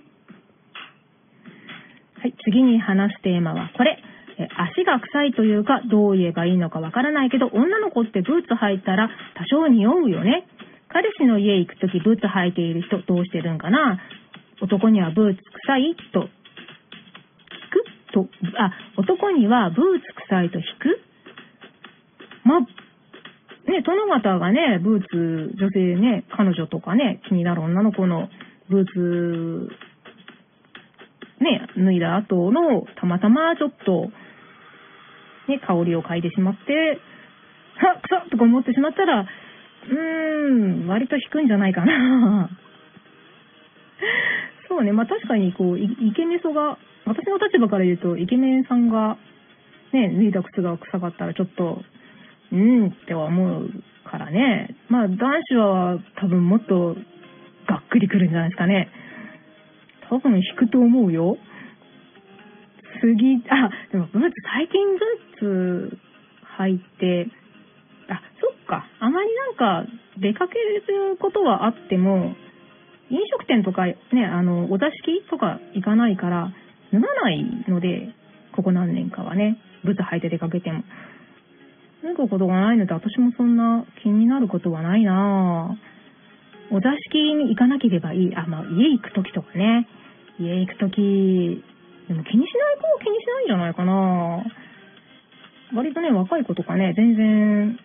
[2.22, 4.02] はい、次に話すテーマはこれ。
[4.38, 10.46] え足が臭いというか、どう言えばいいのかわからないけど、女の子ってブーツ履いたら多少匂うよね。
[10.88, 14.00] 彼氏の家行くときブーツ履いている人どうしてるんかな
[14.62, 15.96] 男にはブーツ臭い？
[16.12, 16.28] と
[18.12, 21.00] と、あ、男にはブーツ臭いと引く？
[22.44, 22.66] ま、ね、
[23.84, 28.28] 殿方がね、ブーツ、女性ね、彼女とかね、気になる女の子の
[28.68, 29.70] ブーツ、
[31.40, 34.10] ね、脱いだ後の、たまたまちょっと、
[35.48, 37.00] ね、香りを嗅いでしまって、
[37.76, 42.48] はっ、くそとか思ってしまったら、うーん、割と引くんじゃないかな。
[44.68, 49.16] そうね、まあ確かにこう、イケメソが、私の立場から言うと、イケメンさんが、
[49.92, 51.82] ね、脱いだ靴が臭かったらちょっと、
[52.52, 53.70] うんっては思う
[54.04, 54.76] からね。
[54.88, 56.94] まあ男子は多分もっと
[57.66, 58.88] がっくりくるんじゃないですかね。
[60.10, 61.38] 多分引くと思うよ。
[63.00, 64.98] 次、あ、でもブーツ、最近
[65.40, 65.98] ブーツ
[66.60, 67.26] 履いて、
[68.08, 68.86] あ、そっか。
[69.00, 72.34] あまりなんか出かけることはあっても、
[73.10, 73.96] 飲食店とかね、
[74.30, 76.52] あの、お座敷とか行かないから、
[76.92, 78.12] 脱がないので、
[78.54, 80.84] ここ何年かはね、ブツ履いて出かけても。
[82.02, 88.34] 脱ぐことがないので、私もそんな気になることはないなぁお座敷に行かなければいい。
[88.34, 89.86] あ、まあ、家行くときとかね。
[90.38, 90.96] 家行くとき、
[92.08, 94.44] でも気にしない子は気にしないんじゃないかな
[95.74, 97.78] 割とね、若い子とかね、全然、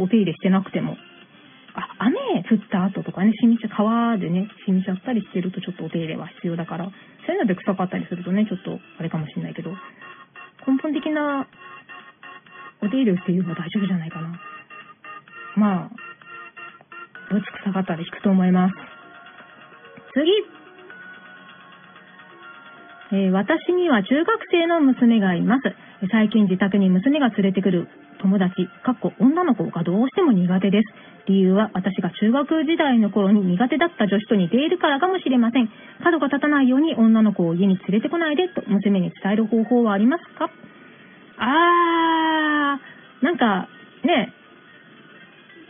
[0.00, 0.96] お手入れしてなくても。
[1.74, 2.16] あ、雨
[2.48, 6.86] 降った後とかね、染みちゃ、川でね、染みちゃったりしてるとちょっとお手入れは必要だから、
[7.26, 9.70] そういうので臭かったりするとね、ちょっとあれかもしれないけど、
[10.66, 11.46] 根本的な
[12.80, 14.40] お手入れをしていれば大丈夫じゃないかな。
[15.56, 15.90] まあ、
[17.30, 18.74] ぶつ臭かったら引くと思います。
[20.14, 20.30] 次
[23.12, 25.62] えー、私には中学生の娘がいます。
[26.10, 27.88] 最近自宅に娘が連れてくる
[28.20, 31.13] 友達、かっこ女の子がどうしても苦手です。
[31.26, 35.70] 理由は私が中学時代の頃に苦手だった女子と似ているからかもしれません。
[36.02, 40.50] 角が立たないように女の子を家に連れてこないでと娘に伝える方法はありますか？
[41.38, 43.68] あー、なんか、
[44.04, 44.32] ね、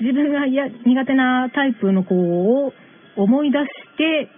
[0.00, 2.72] 自分がや苦手なタイプの子を
[3.16, 3.64] 思い出し
[3.96, 4.28] て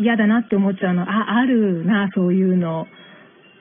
[0.00, 2.86] 嫌だなって思っちゃうの、あ、あるな、そういうの。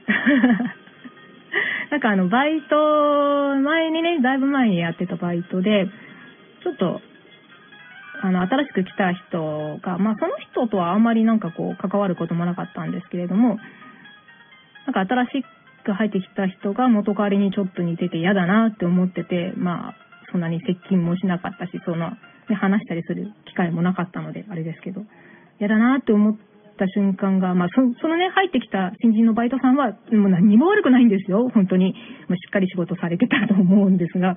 [1.92, 5.88] なんかあの、バイト、前にね、だいぶ前にやってたバイトで、
[6.66, 7.00] ちょっと、
[8.24, 13.60] あの、新しく来た人が、まあその人とはあんまりなんかこう、関わることもなかったんですけれども、
[14.88, 15.46] なんか新し
[15.86, 19.96] く入ってきた人が元彼にちょっと似てて嫌だなって思ってて、まあ、
[20.32, 22.10] そんなに接近もしなかったし、その、
[22.50, 25.02] ね、話したりする機会もなかったので、あれですけど、
[25.60, 26.36] 嫌だなって思っ
[26.78, 31.94] た瞬間が、まあそ、そのね、入ってきた新人のバイトさんは、もう何も悪くないんですよ、本当に。
[32.28, 34.36] まあ、しっかり仕事されてたと思うんですが、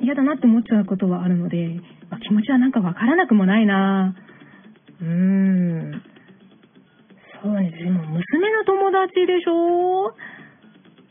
[0.00, 1.80] 嫌だなって思っちゃうことはあるので、
[2.10, 4.14] まあ、気持ちはなんかわからなくもないな
[5.00, 6.02] うーん。
[7.42, 7.84] そうです。
[7.84, 10.14] でも、娘の友達でしょ？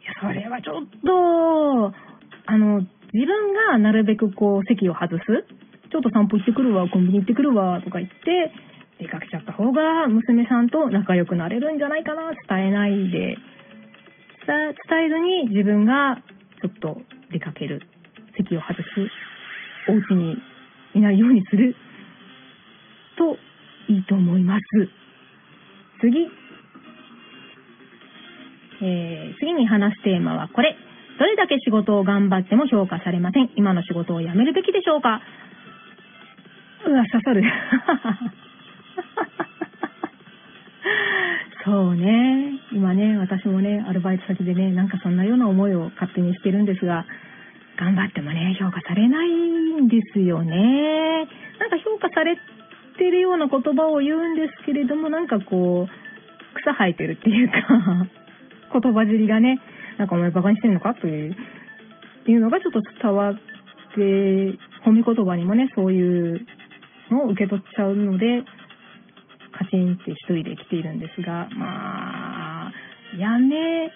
[0.01, 1.93] いや、それはちょっと、
[2.45, 2.81] あの、
[3.13, 5.23] 自分がなるべくこう、席を外す。
[5.91, 8.51] ちょっと散歩行ってくるわ、コンビニ行ってくるわ、とか言って、
[8.99, 13.37] 出かけちゃった方が娘さんと仲良くなれるんじゃないかな、伝えないで。
[14.45, 16.17] 伝えずに自分が
[16.61, 17.81] ちょっと出かける。
[18.37, 18.87] 席を外す。
[19.89, 20.37] お家に
[20.95, 21.75] いないようにする。
[23.17, 23.37] と、
[23.91, 24.63] いいと思います。
[26.01, 26.29] 次。
[28.81, 30.75] えー、次に話すテーマはこれ。
[31.19, 33.51] どれだけ仕事を頑張っても評価されません。
[33.55, 35.21] 今の仕事を辞めるべきでしょうか
[36.85, 37.43] うわ、刺さる。
[41.63, 42.59] そうね。
[42.73, 47.05] 今ね、私もね、アルバイト先でね、なんかそんなような思いを勝手にしてるんですが、
[47.83, 49.29] 頑張ってもね、評価されない
[49.83, 51.27] んですよね。
[51.59, 52.37] なんか評価され
[52.97, 58.07] てるような言葉を言うんですけれども、なんかこう、草生えてるっていうか
[58.79, 59.59] 言葉尻がね、
[59.97, 61.35] なんかお前バカにしてんのかという、っ
[62.23, 63.99] ていうのがちょっと伝わって、
[64.85, 66.45] 褒め言葉にもね、そういう
[67.11, 68.43] のを受け取っちゃうので、
[69.51, 72.71] カチンって一人で来ているんですが、まあ、
[73.17, 73.91] やめ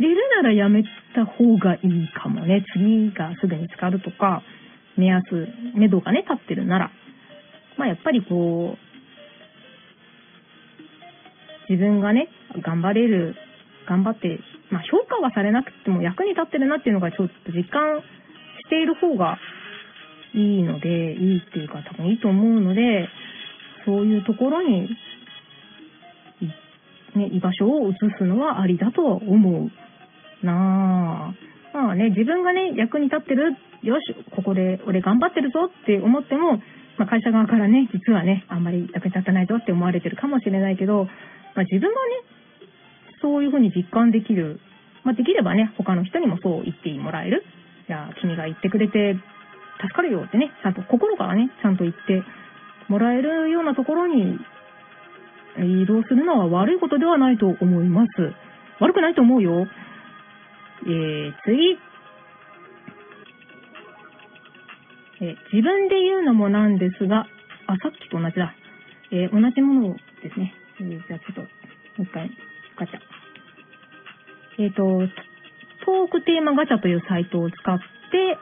[0.00, 2.64] れるならやめた方がいいかもね。
[2.72, 4.42] 次がすぐ見つかるとか、
[4.96, 5.22] 目安、
[5.74, 6.90] 目処がね、立ってるなら。
[7.76, 8.78] まあやっぱりこう、
[11.72, 12.28] 自分がね、
[12.62, 13.36] 頑張れる、
[13.88, 18.00] 頑張って、まあ評価はされなくても役に立ってるなっていうのがちょっと実感
[18.64, 19.38] している方が
[20.34, 23.08] いいので、いいっていうか多分いいと思うので、
[23.86, 24.88] そういうところに、
[27.16, 29.70] ね、居場所を移すのはありだとは思う
[30.42, 31.76] なぁ。
[31.76, 36.58] まあね、自分がね、役に立ってる、よし、ここで俺頑張ってるぞって思っても、
[36.98, 41.04] まあ、会社側からね、実はね、あんまり役に立たないぞって思われてるかもしれないけど、
[41.54, 41.96] まあ、自分がね、
[43.22, 44.60] そういうふうに実感できる。
[45.04, 47.44] まあ、できればね、他の人にもそう言ってもらえる。
[47.86, 49.16] じゃあ、君が言ってくれて
[49.80, 52.22] 助かるよってね、ちゃんと心からね、ちゃんと言って
[52.88, 54.38] もらえるようなところに
[55.58, 58.10] 移動するのは悪いことではないと思います。
[58.78, 59.66] 悪くないと思うよ。
[60.86, 61.78] えー、次。
[65.22, 67.26] え、自分で言うのもなんですが、
[67.66, 68.54] あ、さっきと同じだ。
[69.12, 70.54] えー、同じものですね。
[70.80, 71.46] えー、じゃあちょっと、も
[71.98, 72.30] う一回、
[72.78, 72.98] ガチャ。
[74.62, 75.06] えっ、と、
[75.84, 78.38] トークテーマガチャというサイトを使って、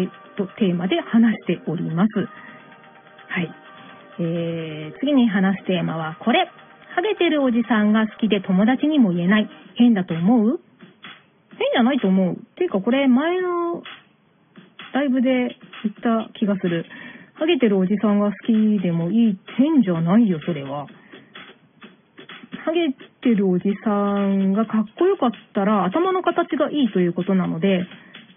[0.00, 2.14] えっと、テーマで話しております。
[2.16, 3.54] はい。
[4.20, 6.50] えー、次に話すテーマはこれ。
[6.94, 9.48] ハゲてるおじさんが好きで友達にも言えない。
[9.76, 10.60] 変だと思う？
[11.78, 12.36] じゃないと思う。
[12.56, 13.82] ていうかこれ前の
[14.92, 16.84] ライブで言った気がする。
[17.34, 19.38] ハゲてるおじさんが好きでもいい。
[19.56, 20.88] 変じゃないよ、それは。
[22.64, 27.86] ハゲてるおじさんがかっこよかったら頭の形がいいということなので、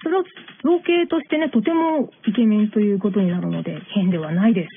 [0.04, 0.24] それは
[0.64, 4.68] 造形としてね、とてもイケメンということになるので、変ではないで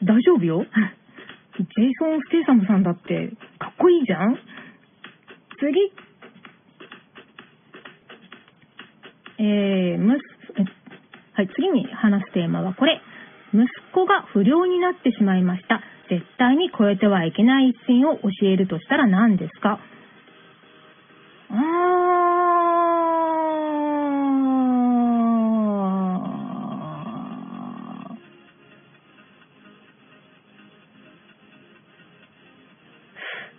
[0.00, 0.06] す。
[0.06, 0.64] 大丈夫よ
[1.76, 4.38] ジェイソン・ステイサムさんだって、かっこいいじゃん
[5.58, 5.92] 次。
[9.44, 10.22] えー、むす、
[11.34, 13.00] はい、次に話すテーマはこれ。
[13.52, 15.82] 息子が不良になってしまいました。
[16.08, 19.78] 絶対に超えてはいけない一線を教えるとしたら何ですか？
[21.50, 21.54] あ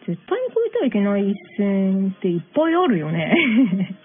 [0.08, 3.96] 絶対に超えてはいけない一線っていっぱいあるよね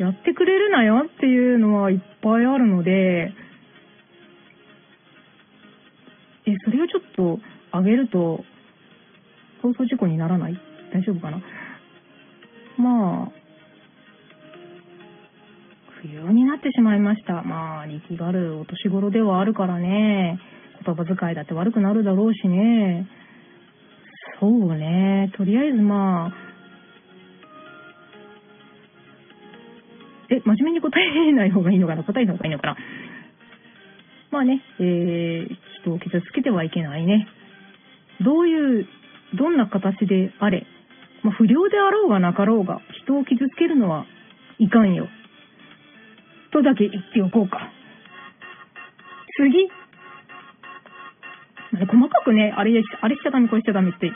[0.00, 3.34] やってくれるなよっていうのはいっぱいあるので、
[6.46, 7.38] え、それをちょっと
[7.78, 8.42] 上げると、
[9.60, 10.58] 放送事故にならない？
[10.90, 11.42] 大丈夫かな？
[12.78, 13.32] まあ、
[16.00, 17.42] 不要になってしまいました。
[17.42, 20.40] まあ、力があるお年頃ではあるからね。
[20.86, 23.06] 言葉遣いだって悪くなるだろうしね。
[24.40, 25.30] そうね。
[25.36, 26.49] とりあえずまあ、
[30.30, 32.04] え、真面目に答えない方がいいのかな？
[32.04, 32.76] 答えた方がいいのかな？
[34.30, 35.48] まあね、えー、
[35.82, 37.26] 人を傷つけてはいけないね。
[38.20, 38.86] どういう、
[39.34, 40.66] どんな形であれ、
[41.24, 44.06] まあ、不良であろうがなかろうが、人を傷つけるのは
[44.58, 45.08] いかんよ。
[46.52, 47.72] とだけ言っておこうか。
[49.36, 49.70] 次。
[51.72, 54.12] 細かくね、あれ、あれしちゃダメ、これしちゃダメって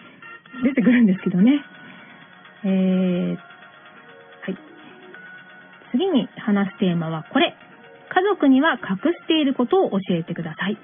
[0.63, 1.61] 出てくるんですけどね。
[2.65, 3.37] えー、
[5.95, 7.55] 次に話すテーマはこれ。
[8.11, 10.77] 家族には隠していることを教えてください。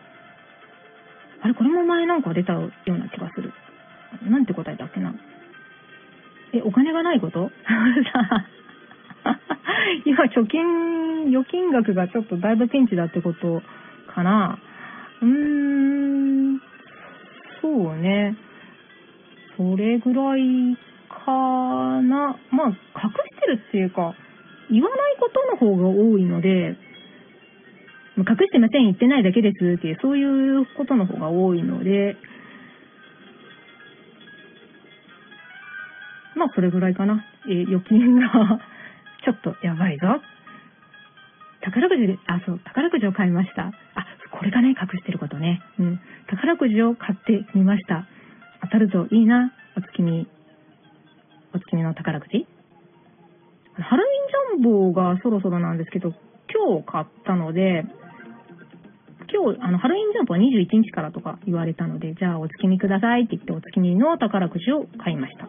[1.42, 3.52] あれ、これも前なんか出たような気がする。
[4.28, 5.14] なんて答えたっけな。
[6.52, 7.50] え、お金がないこと？
[10.04, 13.62] 今、貯金、預金額がちょっとだいぶピンチだってこと
[14.12, 14.58] かな。
[15.22, 16.60] うーん、
[17.60, 18.34] そうね。
[19.56, 20.76] それぐらい
[21.08, 21.30] か
[22.02, 22.36] な。
[22.50, 22.78] まあ、隠し
[23.40, 24.14] てるっていうか、
[24.70, 26.76] 言わないことの方が多いので、
[28.18, 32.16] 隠してません、言ってないだけですっていう、そういうことの方が多いので、
[36.36, 37.24] まあ、それぐらいかな。
[37.48, 38.28] えー、預金が
[39.24, 40.20] ちょっとやばいぞ。
[41.60, 43.72] 宝くじで、あ、そう、宝くじを買いました。
[43.94, 45.60] あ、これがね、隠してることね。
[45.78, 46.00] うん。
[46.28, 48.06] 宝くじを買ってみました。
[48.62, 49.52] 当たるといいな。
[49.76, 50.26] お月見、
[51.52, 52.46] お月見の宝くじ。
[53.74, 56.12] ハロウィンジャンボがそろそろなんですけど、
[56.52, 57.84] 今日買ったので、
[59.32, 65.48] 今日、あの、ハロウィンジャンプは21日からとか言われたので、じゃあお月見くださいって言ってお月見の宝くじを買いました。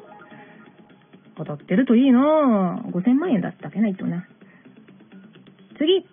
[1.37, 2.91] 当たってるといいなぁ。
[2.91, 4.27] 5000万円だったっけな、いとな。
[5.77, 6.05] 次。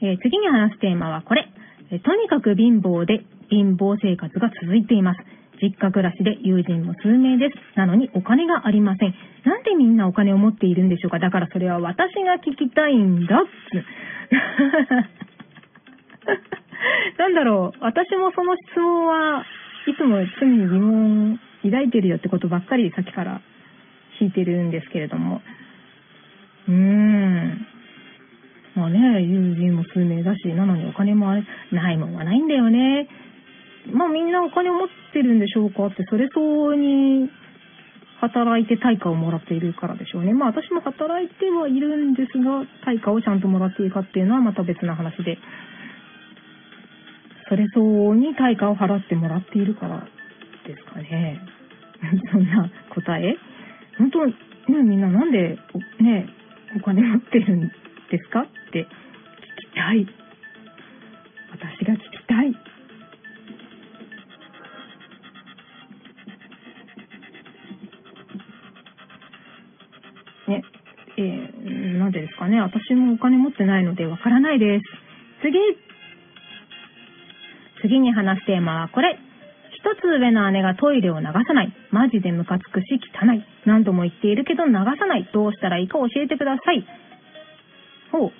[0.00, 1.46] えー、次に話すテーマはこれ。
[1.92, 5.20] え、とにかく貧乏で貧乏生活が続いています。
[5.62, 7.54] 実家暮らしで友人も数名です。
[7.78, 9.14] なのにお金がありません。
[9.44, 13.38] なんでみんなお金を持っているんでしょうかだからそれは私が聞きたいんだっ
[13.70, 13.84] つ。
[17.18, 19.46] なんだろう、私もその質問は
[19.86, 23.40] いつも常に疑問抱いてるよってことばっかりさっきから
[24.18, 25.42] 聞いてるんですけれども。
[26.68, 27.66] うーん。
[28.74, 31.34] まあね、友人も数名だし、なのにお金も、
[31.70, 33.06] ないもんはないんだよね。
[33.90, 37.30] まあみんなお金を持ってるんでしょうかって、それ相応に
[38.20, 40.32] 働いて対価をもらっているからでしょうね。
[40.32, 45.38] まあ私も働いてはいるんですが、対価をちゃんともらっているかっていうのはまた別な話で、
[47.48, 50.06] それ相応に対価を払ってもらっているから
[50.66, 51.40] ですかね。
[52.30, 53.36] そんな答え
[53.98, 54.34] 本当、ね、
[54.68, 55.58] みんななんで、
[56.00, 56.28] ね、
[56.76, 57.60] お金持ってるん
[58.10, 58.86] ですかって聞き
[59.74, 60.06] たい。
[61.50, 62.71] 私が聞きたい。
[70.52, 70.62] ね、
[71.16, 72.60] えー、なんでですかね。
[72.60, 74.84] 私もお金持ってないのでわからないです。
[75.42, 75.58] 次
[77.82, 79.18] 次に話すテーマはこれ。
[79.82, 81.72] 一つ上の姉がトイレを流さない。
[81.90, 83.44] マジでムカつくし汚い。
[83.66, 85.28] 何度も言っているけど流さない。
[85.34, 86.86] どうしたらいいか教えてください。
[88.12, 88.32] ほう。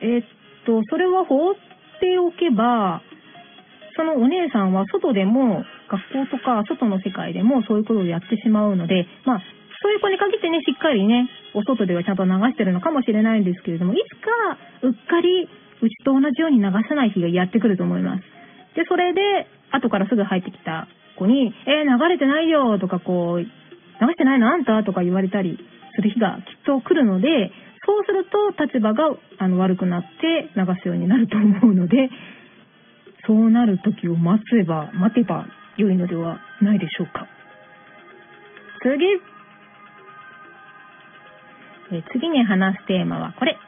[0.00, 0.24] えー、っ
[0.66, 1.54] と、それは放っ
[2.00, 3.00] ておけば、
[3.96, 9.42] そのお姉さんは外でも、学校とか外の世界でもそういうことをやってしまうので、まあ、
[9.82, 14.30] そういう子に限ってね、しっかりね、お外ではちゃんと流してるのかもしれないんですけれども、いつか
[14.82, 15.48] うっかり
[15.82, 18.22] うちと同じように流さない日がやってくると思います。
[18.74, 20.86] で、それで、後からすぐ入ってきた
[21.18, 23.46] 子に、えー、流れてないよとかこう、流
[24.12, 25.58] してないのあんたとか言われたり
[25.96, 27.50] する日がきっと来るので、
[27.86, 32.10] そうすると立場があの悪くなって流すようになると思うので、
[33.26, 35.46] そうなる時を待てば、待てば
[35.76, 37.26] 良いのではないでしょうか。
[38.82, 39.35] 次。
[41.92, 43.58] え次に話すテーマはこれ。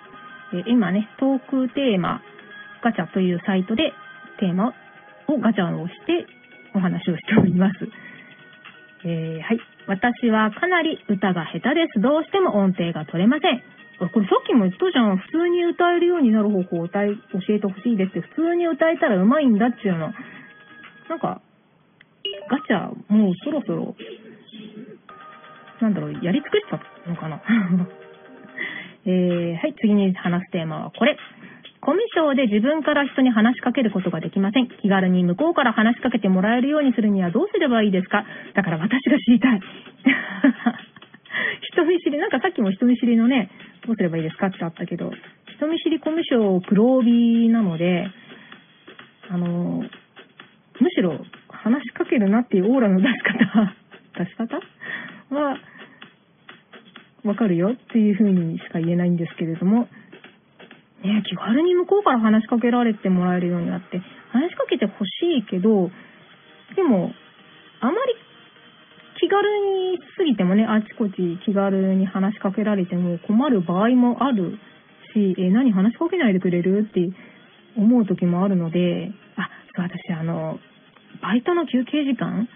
[0.55, 2.23] え今ね、トークテーマ
[2.83, 3.93] ガチャというサイトで
[4.41, 4.73] テーマ
[5.29, 6.27] をガチャを押して
[6.75, 7.77] お話をしております。
[9.05, 9.61] えー、はい。
[9.87, 12.01] 私はかなり歌が下手です。
[12.01, 13.63] どうしても音程が取れません。
[13.99, 15.19] これさっきも言ったじゃん。
[15.19, 18.21] 普通に歌えるようになる方法を教えてほしいですって。
[18.21, 20.13] 普通に歌えたら上手いんだっちゅうの。
[21.09, 21.41] なんか、
[22.49, 23.97] ガチャ、もうそろそろ、
[25.81, 27.41] なんだろう、やり尽くしたのかな。
[29.09, 31.17] えー、はい、次に話すテーマはこれ。
[31.81, 34.69] コミュ障で自分から人に話しかけることができません。
[34.83, 38.27] 気軽に向こうから話しかけてもらえるようにするにはどうすればいいですか？
[38.55, 39.61] だから私が知りたい。
[41.73, 43.49] 人見知り、なんかさっきも人見知りのね、
[43.87, 45.11] どうすればいいですかってあったけど、
[45.57, 48.09] 人見知りコミュ障黒帯なので、
[49.31, 49.85] あの、
[50.81, 53.75] むしろ話しかけるなっていうオーラの出し方、
[54.25, 54.57] 出し方
[55.35, 55.57] は、
[57.25, 59.89] わかるよっていう風にしか言えないんですけれども、
[61.03, 64.03] ね、気軽に向こうから話しかけられてもらえるようになって、
[64.33, 65.91] 話しかけてほしいけど、
[66.75, 67.13] でも、
[67.81, 68.15] あまり
[69.21, 69.43] 気軽
[69.93, 74.59] に過ぎてもね、あちこち気軽に話しかけられても困る場合もある
[75.15, 77.01] し、え、何話しかけないでくれるって
[77.77, 80.59] 思う時もあるので、あ、そう、私あの、
[81.23, 82.49] バイトの休憩時間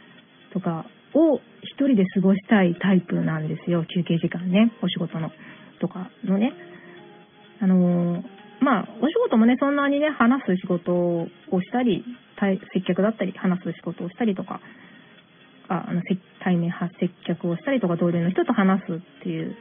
[0.53, 3.85] とかを一人で過ごしたいタイプなんですよ。
[3.85, 5.31] 休憩時間ね、お仕事の
[5.81, 6.53] とかのね。
[7.61, 8.25] あの
[8.61, 11.29] まあ、お仕事もね、そんなにね、話す仕事を
[11.61, 12.05] したり、
[12.75, 14.61] 接客だったり、話す仕事をしたりとか、
[15.69, 16.03] ああの
[16.43, 19.57] 対面接客をしたりとか、同僚の人と話すっていう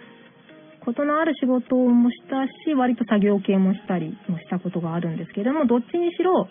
[0.86, 6.47] ことのある仕事もしたし、割と作業系もしたりもしたことがあるんですけれども、どっちにしろ、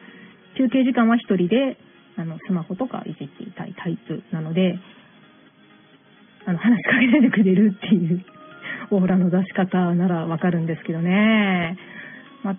[0.57, 1.77] 休憩時間は一人で、
[2.17, 4.79] あの、スマホとかいじっていたいタイプなので、
[6.47, 8.25] あの、話しかけないでくれるっていう
[8.91, 11.77] オーラの出し方ならわかるんですけどね。
[12.43, 12.57] まあ、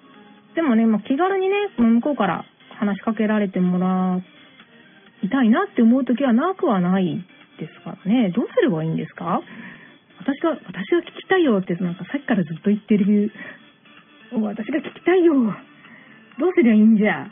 [0.56, 2.46] でもね、まあ、気軽にね、向こうから
[2.78, 4.22] 話しかけられてもら
[5.24, 7.24] いたいなって思う時はなくはない
[7.60, 8.30] ですからね。
[8.32, 9.42] どうすればいいんですか？
[10.20, 13.32] 私が、私が聞きたいよってなんかさっきからずっと言ってる、
[14.32, 15.34] 私が聞きたいよ。
[16.40, 17.28] どうすりゃいいんじゃ？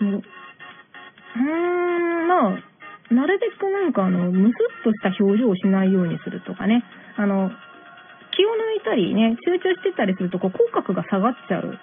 [0.00, 0.22] もう
[1.36, 6.82] うーん、まあ、なるべくなんかあの、ムスッとした表情をしないようにするとかね。
[7.16, 7.50] あの、
[8.36, 11.78] 気を抜いたりね、集中してたりすると、こう、口角が下がっちゃう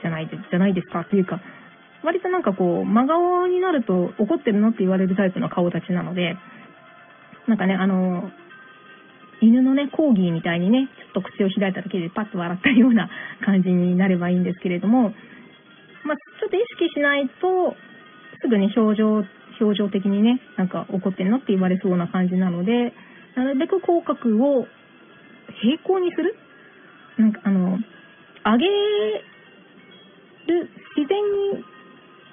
[0.00, 1.40] じゃないで、じゃないですかっていうか、
[2.02, 6.36] 割となんかこう、真顔になると怒ってるのって言われるタイプの顔立ちなので、
[7.46, 8.30] なんかね、あの、
[9.40, 13.10] 犬のね、コーギーみたいにね、ちょっと口を開いただけでパッと笑ったような
[13.44, 15.10] 感じになればいいんですけれども、
[16.04, 17.74] まあ、ちょっと意識しないと、
[18.42, 19.24] すぐに表情、
[19.60, 22.92] 表情的にね、なんか怒ってんのって言われそうな感じなので、
[23.36, 24.66] なるべく口角を
[25.62, 26.34] 平行にする？
[27.18, 27.78] なんかあの、
[28.44, 28.66] 上げ
[30.52, 31.22] る、自然
[31.56, 31.64] に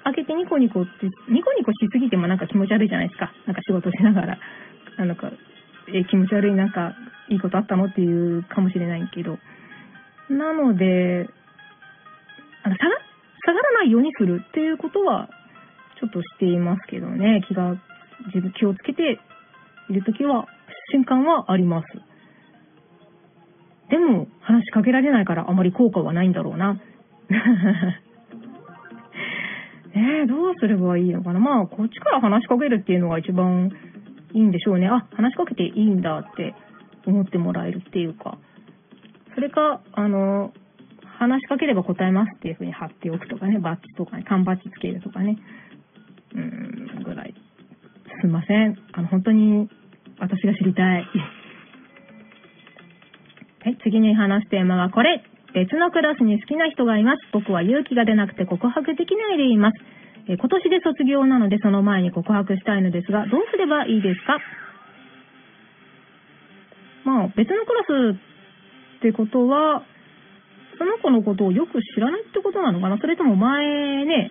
[0.04, 0.90] 上げてニコニコって、
[1.28, 3.32] ニコニコしすぎてもなんか気持ち悪いじゃないですか。
[3.46, 4.38] なんか仕事しながら。
[4.98, 5.30] なんか、
[5.88, 6.94] え気持ち悪い、なんか、
[7.28, 9.38] いいことあったのっていうかもしれないけど。
[10.28, 11.28] なので、
[12.62, 12.96] あの下が、
[13.46, 15.28] 下がらないようにするっていうことは、
[16.00, 17.76] ちょっとしていますけどね、気が、
[18.26, 19.20] 自分気をつけて
[19.90, 20.46] いるときは、
[20.92, 21.86] 瞬間はあります。
[23.90, 26.74] でも、話しかけられないからあまり効果はないんだろうな。
[26.74, 26.80] ね
[30.22, 31.40] え、どうすればいいのかな。
[31.40, 33.70] まあ、こっちから話しかけるっていうのが一番
[34.32, 34.88] いいんでしょうね。
[34.88, 36.54] あ、話しかけていいんだって
[37.06, 38.38] 思ってもらえるっていうか。
[39.34, 40.52] それか、あの、
[41.18, 45.36] 話しかければ答えますっていうふうに貼っておくとかね、バッジとかね、缶バッジつけるとかね。
[46.34, 47.34] うん、ぐらい。
[48.20, 48.78] すいません。
[48.92, 49.68] あの、本当に
[50.18, 51.06] 私が知りたい。
[53.62, 55.22] はい、次に話すテーマはこれ。
[55.52, 57.26] 別のクラスに好きな人がいます。
[57.32, 59.80] 僕は勇気が出なくて告白できないでいます。
[60.28, 64.38] え今年で卒業なのでその前に告白したいのですが、どうすればいいですか？
[67.04, 68.16] まあ、別のクラス
[68.98, 69.82] ってことは、
[70.78, 72.98] その子のことをよく知らないってことなのかな？
[72.98, 74.30] それとも前ね、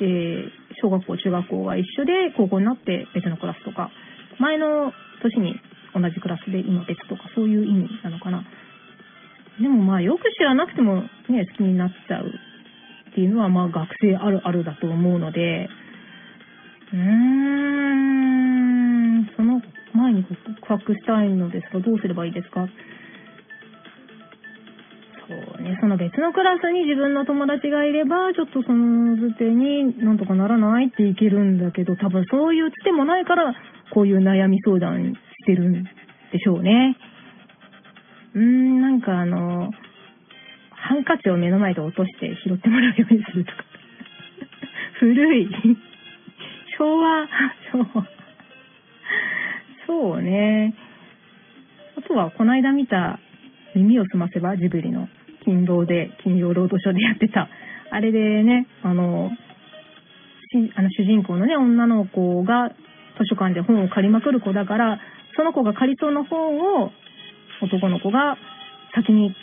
[0.00, 0.50] えー、
[0.80, 3.90] 小学校、中学校が一緒で高校になって別のクラスとか、
[4.38, 5.60] 前の年に
[5.94, 8.44] 同じクラスで今別とかそういう意味なのかな。
[9.60, 12.26] でもまあよく知らなくてもね、好きになっちゃう
[13.10, 15.68] っていうのはまあ学生あるあるだと思うので、
[16.92, 16.98] うー
[19.20, 19.60] ん、その
[19.94, 22.66] 前に告白したいのですがどうすればいいですか？
[25.30, 33.54] そうね、その別のクラスに自分の友達がいれば、ちょっとその図手になんとかならないっていけるんだけど、多分そういうつてもないから、
[33.94, 35.88] こういう悩み相談してるんで
[36.42, 36.96] しょうね。
[38.34, 39.70] うーん、なんかあの、
[40.72, 43.64] ハンカチを目の前で落として拾ってもらうようにするとか。
[44.98, 45.48] 古い。
[46.76, 47.28] 昭和、
[47.72, 48.06] 昭和。
[49.86, 50.74] そうね。
[51.96, 53.20] あとは、この間見た、
[53.76, 55.08] 耳をすませばジブリの
[55.50, 57.48] 金労で、金曜ロードショーでやってた。
[57.90, 59.32] あれでね、あの、
[60.76, 62.68] あの主人公のね、女の子が
[63.18, 65.00] 図書館で本を借りまくる子だから、
[65.36, 66.92] その子が借りそうな本を
[67.62, 68.36] 男の子が
[68.94, 69.34] 先に、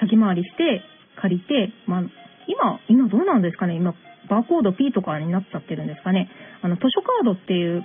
[0.00, 0.82] 先回りして
[1.20, 2.02] 借りて、まあ、
[2.46, 3.76] 今、今どうなんですかね？
[3.76, 3.94] 今、
[4.30, 6.30] バーコード P とかになっちゃってるんですかね？
[6.62, 7.84] あの、図書カードっていう、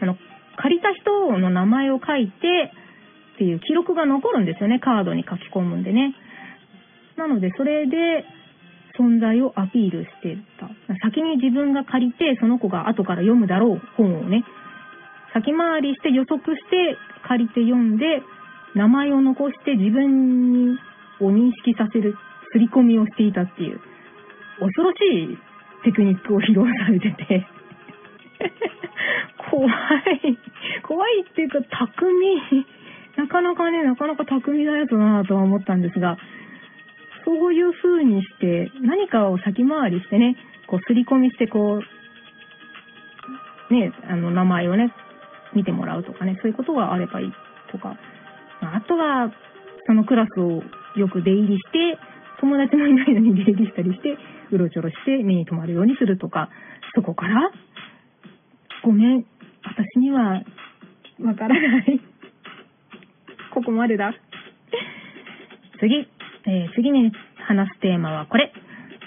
[0.00, 0.16] あの、
[0.56, 2.72] 借りた人の名前を書いて
[3.34, 4.78] っていう記録が残るんですよね。
[4.78, 6.14] カードに書き込むんでね。
[7.16, 8.24] なので、それで
[8.98, 10.68] 存在をアピールしてた。
[11.02, 14.44] 先に自分が借りて、その子が後から読むだろう本をね、
[15.32, 18.22] 先回りして予測して借りて読んで、
[18.74, 20.78] 名前を残して自分に
[21.20, 22.16] を認識させる
[22.52, 23.80] 刷り込みをしていたっていう、
[24.60, 25.38] 恐ろしい
[25.84, 27.46] テクニックを披露されてて
[29.50, 29.70] 怖い。
[30.82, 32.66] 怖いっていうか、巧み。
[33.16, 36.16] なかなかね、なかなか巧みなやつだなとは思ったんですが、
[37.24, 40.36] そういう風にして、何かを先回りしてね、
[40.66, 44.92] こう、刷り込みして、こう、ね、あの、名前をね、
[45.54, 47.32] 見てもらうとかね、そういうことがあればいい
[47.70, 47.96] とか。
[48.60, 49.32] あとは、
[49.86, 50.62] そのクラスを
[50.96, 51.98] よく出入りして、
[52.40, 54.16] 友達もいないのに出入りしたりして、
[54.50, 56.50] うろちょろして目に留まるようにするとか、
[56.94, 57.50] そこから、
[58.82, 59.24] ごめん、
[59.62, 60.42] 私には、
[61.20, 62.00] わからない。
[63.54, 64.12] ここまでだ。
[65.78, 66.08] 次、
[66.46, 67.12] えー、次に
[67.46, 68.52] 話すテーマはこれ。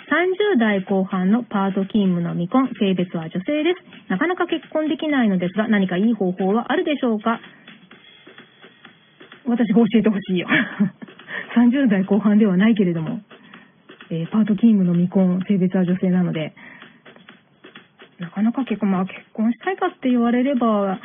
[0.08, 4.10] 30代後半のパート勤務の未婚、性別は女性です。
[4.10, 7.42] なかなか結婚できないのですが、何かいい方法はあるでしょうか？
[9.46, 10.48] 私が教えてほしいよ。
[11.58, 13.20] 30代後半ではないけれども、
[14.10, 16.56] えー、パート勤務の未婚、性別は女性なので、
[18.20, 21.00] なかなか結婚、まあ結婚したいかって言われれば、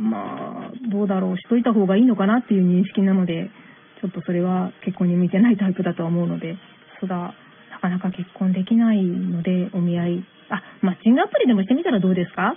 [0.00, 3.50] まあ、どうだろう、しといた方がいいのかなっていう認識なので、
[4.00, 6.56] ちょっとそれは結婚に向いてないタイプだとは思うので、
[7.00, 7.34] そだ、
[7.70, 10.24] なかなか結婚できないので、お見合い。
[10.48, 12.56] あ、マッチングアプリでもしてみたらどうですか？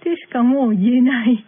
[0.00, 1.44] てしかもう言えない。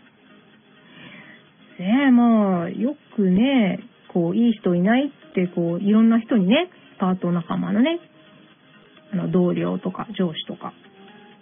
[1.79, 6.69] ねえ、まあ、よくね、こう、いい人いないって、こう、いろんな人にね、
[6.99, 8.01] パート仲間のね、
[9.13, 10.73] あの、同僚とか上司とか、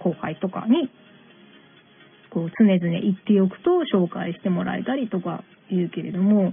[0.07, 0.89] 後輩とかに、
[2.31, 6.53] こう、常々言っておくと紹介してもらえたりとか言うけれども、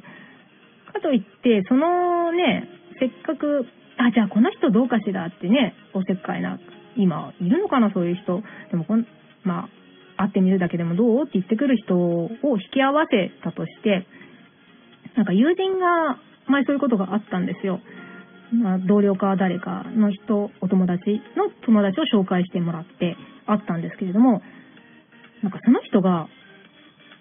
[0.93, 2.67] かといって、そのね、
[2.99, 3.65] せっかく、
[3.97, 6.59] あ、じゃあこの人どうかしらってね、おせっかいな、
[6.95, 8.41] 今、いるのかな、そういう人。
[8.71, 9.05] でもこん、
[9.43, 9.69] ま
[10.17, 14.05] あ、会ってみるだけでもどうって言ってくる人を引き合わせたとして、
[15.15, 17.79] なんか友人が前そういうことがあったんですよ。
[18.53, 24.41] まあ、同僚か誰かの人、お友達の友達を紹介してもらって会ったんですけれども、
[25.41, 26.27] なんかその人が、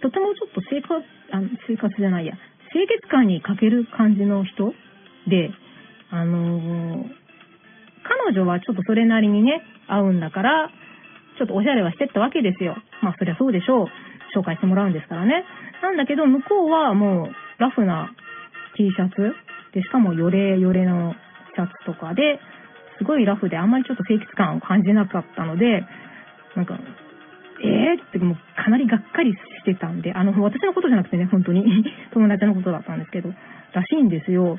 [0.00, 0.94] とてもちょっと生活、
[1.32, 2.34] あ生活じゃないや、
[2.72, 4.72] 清潔感に欠ける感じの人
[5.28, 5.50] で、
[6.10, 7.22] あのー
[8.02, 10.70] 彼女はちょっとそれなりにね、合うんだから、
[11.38, 12.76] ちょっとおしゃれはしてったわけですよ。
[13.02, 13.86] まあそりゃそうでしょう。
[14.36, 15.44] 紹介してもらうんですからね。
[15.82, 18.12] なんだけど、向こうはもうラフな
[18.76, 19.34] T シャツ
[19.72, 21.14] で、しかもヨレヨレの
[21.54, 22.40] シャツとかで、
[22.98, 25.84] すごいラフであんまりちょっと清潔感を感じなかったので、
[26.56, 26.78] なんか、
[27.62, 28.02] えー？
[28.02, 31.64] ってもうかなりがっかりしてたんで、あの、私のことじゃなくてね、本当に。
[32.12, 33.32] 友達のことだったんですけど、
[33.72, 34.58] らしいんですよ。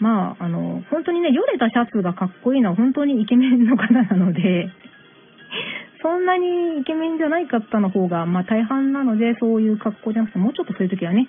[0.00, 4.70] まあ、あの、本当にね、よれたシャツがかっこいいのは本当にイケメンの方なので、
[6.02, 11.28] そんなにイケメンじゃない方の方が、まあ大半なので、そういう格好じゃなくて、もうちょっとそういう時はね、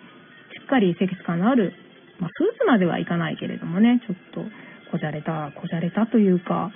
[0.53, 1.73] しっかり清潔感のある、
[2.19, 4.43] まあスーツまではいかないけれどもね、ちょっと
[4.91, 6.71] こじゃれた、こじゃれたというか、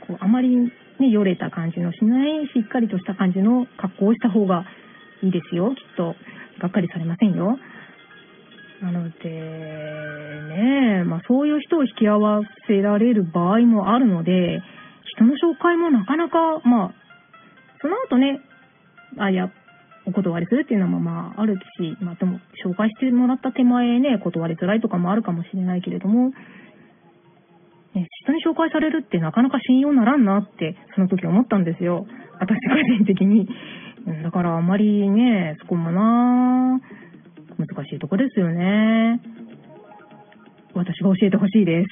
[0.00, 4.64] こう、あまりね、よれた感じのしない、しっかりとした感じの格好をした方が
[5.22, 6.14] いいですよ、きっと。
[6.60, 7.58] がっかりされませんよ。
[8.82, 14.60] なので、ねまあそういう人を引き合わせられる場合もあるので、
[15.16, 16.94] 人の紹介もなかなか、まあ、
[17.80, 18.40] その後ね、
[19.18, 19.50] あ、いや、
[20.04, 26.32] お断りするっていうのもまああるし、まあでも紹介してもらった手前ね、断りづらいとかもあるかもしれないけれども、
[27.94, 32.06] ね、人に紹介されるってなかなか信用ならんなって、その時思ったんですよ。
[32.40, 33.48] 私個人的に。
[34.22, 36.80] だからあまりね、そこもな
[37.58, 39.20] 難しいとこですよね。
[40.74, 41.88] 私が教えてほしいです。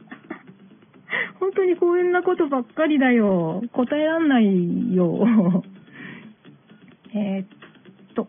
[1.40, 3.62] 本当にこんなことばっかりだよ。
[3.72, 5.62] 答えらんないよ。
[7.14, 7.44] えっ
[8.14, 8.28] と、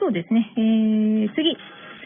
[0.00, 0.52] そうですね。
[0.56, 1.56] えー、次。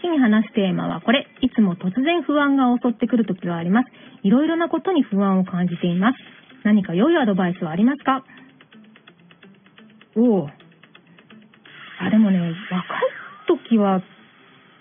[0.04, 1.26] 次に話すテーマはこれ。
[1.40, 3.88] いつも突然不安が襲ってくる時があります。
[4.22, 6.18] いろいろなことに不安を感じています。
[6.62, 8.22] 何か良いアドバイスはありますか？
[10.14, 10.48] おお。
[12.00, 12.54] あ、でもね、若い
[13.66, 14.02] 時は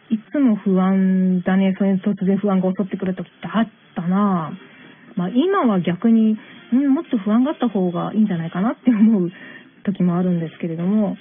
[0.09, 1.73] いつも不安だね。
[1.79, 4.51] そういう突然不安が襲ってくる時ってあったな
[5.15, 6.37] まあ今は逆に、
[6.73, 9.31] うん、もっと不安があった方がいいんじゃないかなって思う
[9.85, 11.15] 時もあるんですけれども、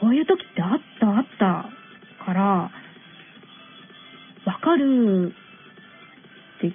[0.00, 1.08] そういう時ってあった？
[1.08, 2.70] あったから、
[4.44, 5.32] わかる
[6.58, 6.72] って、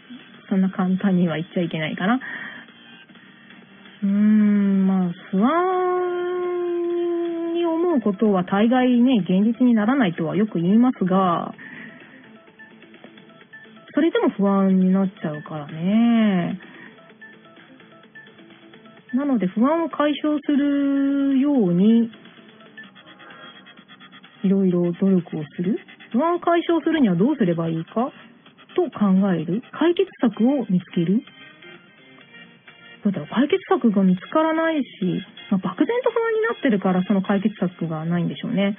[0.49, 2.19] そんな簡単には言っちゃいけないかな。
[4.01, 11.53] うーん、まあ、不安に思うことは大概ね、現実にならないとはよく言いますが、
[13.93, 16.59] それでも不安になっちゃうからね。
[19.13, 22.11] なので不安を解消するように、
[24.43, 25.77] いろいろ努力をする。
[26.11, 28.11] 不安を解消するにはどうすればいいか？
[28.75, 29.61] と考える。
[29.71, 31.21] 解決策を見つける。
[33.03, 34.87] どうだ解決策が見つからないし、
[35.51, 38.77] まあ、漠然と不安になってるからその解決策がないんでしょうね。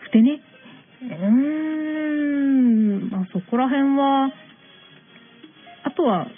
[0.00, 0.40] ふてね。
[1.02, 1.10] うー
[3.06, 4.30] ん、まあそこら辺は、
[5.84, 6.28] あとは、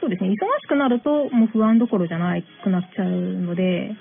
[0.00, 2.34] そうですね、忙しくなるともう不安どころじゃな
[2.64, 3.96] くなっちゃうので、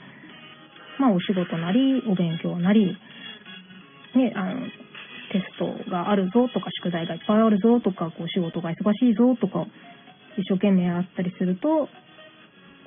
[1.00, 2.98] まあお仕事なり、お勉強なり、
[4.16, 4.68] ね、あの、
[5.32, 9.66] テストがあるぞとか、宿題がいっぱいあるぞとか、こう仕事が忙しいぞとか、
[10.38, 11.88] 一生懸命やったりすると、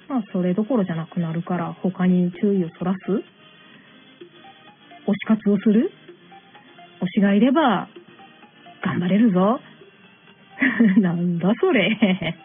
[0.08, 2.98] まあそれどころじゃなくなるから、他に注意をそらす
[5.06, 5.90] 推し活をする
[7.00, 7.88] 推しがいれば、
[8.82, 9.60] 頑張れるぞ。
[11.00, 11.96] なんだそれ。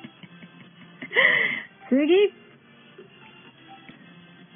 [1.90, 2.34] 次。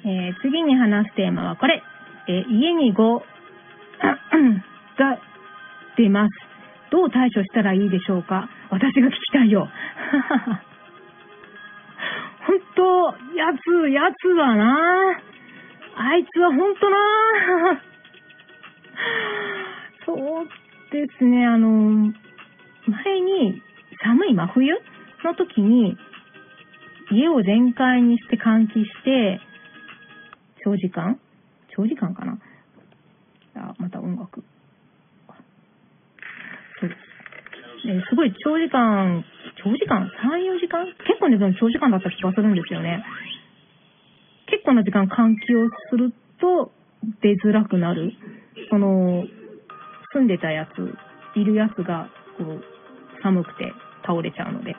[0.06, 1.82] えー次に話すテーマはこれ。
[2.26, 3.33] え家に5
[4.96, 5.18] が
[5.96, 6.30] 出ます。
[6.90, 8.48] どう対処したらいいでしょうか？
[8.70, 9.68] 私が聞きたいよ。
[12.46, 15.18] 本当やつ、やつはな
[15.96, 16.96] あいつは本当な
[20.06, 20.48] そう
[20.90, 22.12] ですね、あの、
[22.86, 23.62] 前に
[24.02, 24.74] 寒い真冬
[25.24, 25.96] の時に
[27.10, 29.40] 家を全開にして換気して、
[30.64, 31.18] 長時間？
[31.76, 32.38] 長時間かな？
[33.56, 34.44] あ、また音楽。
[36.80, 36.96] そうで
[37.84, 37.86] す。
[37.86, 39.24] ですごい長時間、
[39.62, 40.88] 長時間 ?3、4時間？
[41.04, 43.04] 結構ね、でも長時間だった気がするんですよね。
[44.48, 46.72] 結構な時間換気をすると
[47.20, 48.12] 出づらくなる。
[48.70, 49.24] その、
[50.12, 52.08] 住んでたやつ、いるやつが、
[52.38, 52.62] こう、
[53.22, 53.72] 寒くて
[54.06, 54.74] 倒れちゃうので。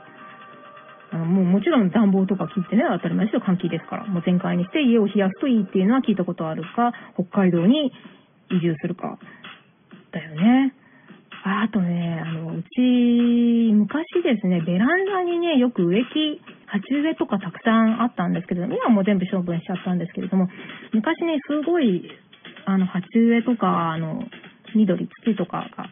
[1.12, 4.06] あのもうもちろん暖房とか切ってね、当たり前ですよ、換気ですから。
[4.06, 7.92] もう全開にして家を冷やすといいっていうのは聞いたことあるか、北海道に
[8.52, 9.18] 移住するか。
[10.12, 10.74] だよね。
[11.48, 12.82] あとね、あの、うち、
[13.72, 20.50] 昔ですね、ベランダにね、よく植木鉢植えとかたくさんあったんですけど、今もう全部処分しちゃったんですけれども、
[20.92, 22.10] 昔ね、すごい、
[22.66, 24.24] あの、鉢植えとか、あの、
[24.74, 25.86] 緑、土とかが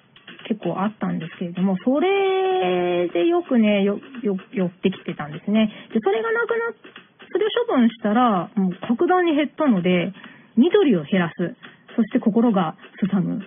[0.50, 5.70] 結構あったんですけれども、それでよくね、よ、よ、寄ってきてたんですね。
[5.94, 6.74] で、それがなくなっ、
[7.32, 10.14] それを処分したら、もう格段に減ったので、
[10.58, 11.56] 緑を減らす。
[11.96, 13.40] そして心がすさむ。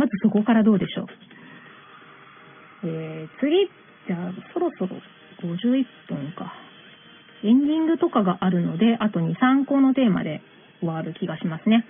[0.00, 1.06] まずそこからどうでしょう？
[2.88, 3.68] えー、次、
[4.08, 4.96] じゃあ、そろそろ
[5.44, 6.54] 51分か。
[7.44, 10.40] エンディングとかがあるので、あと2、3個のテーマで
[10.80, 11.84] 終わる気がしますね。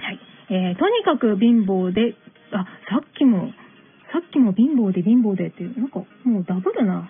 [0.00, 0.18] はい。
[0.50, 2.16] えー、とにかく貧乏で、
[2.50, 3.52] あ、さっきも、
[4.12, 7.08] さっきも貧乏で貧乏でっていう、なんかもうダブルな。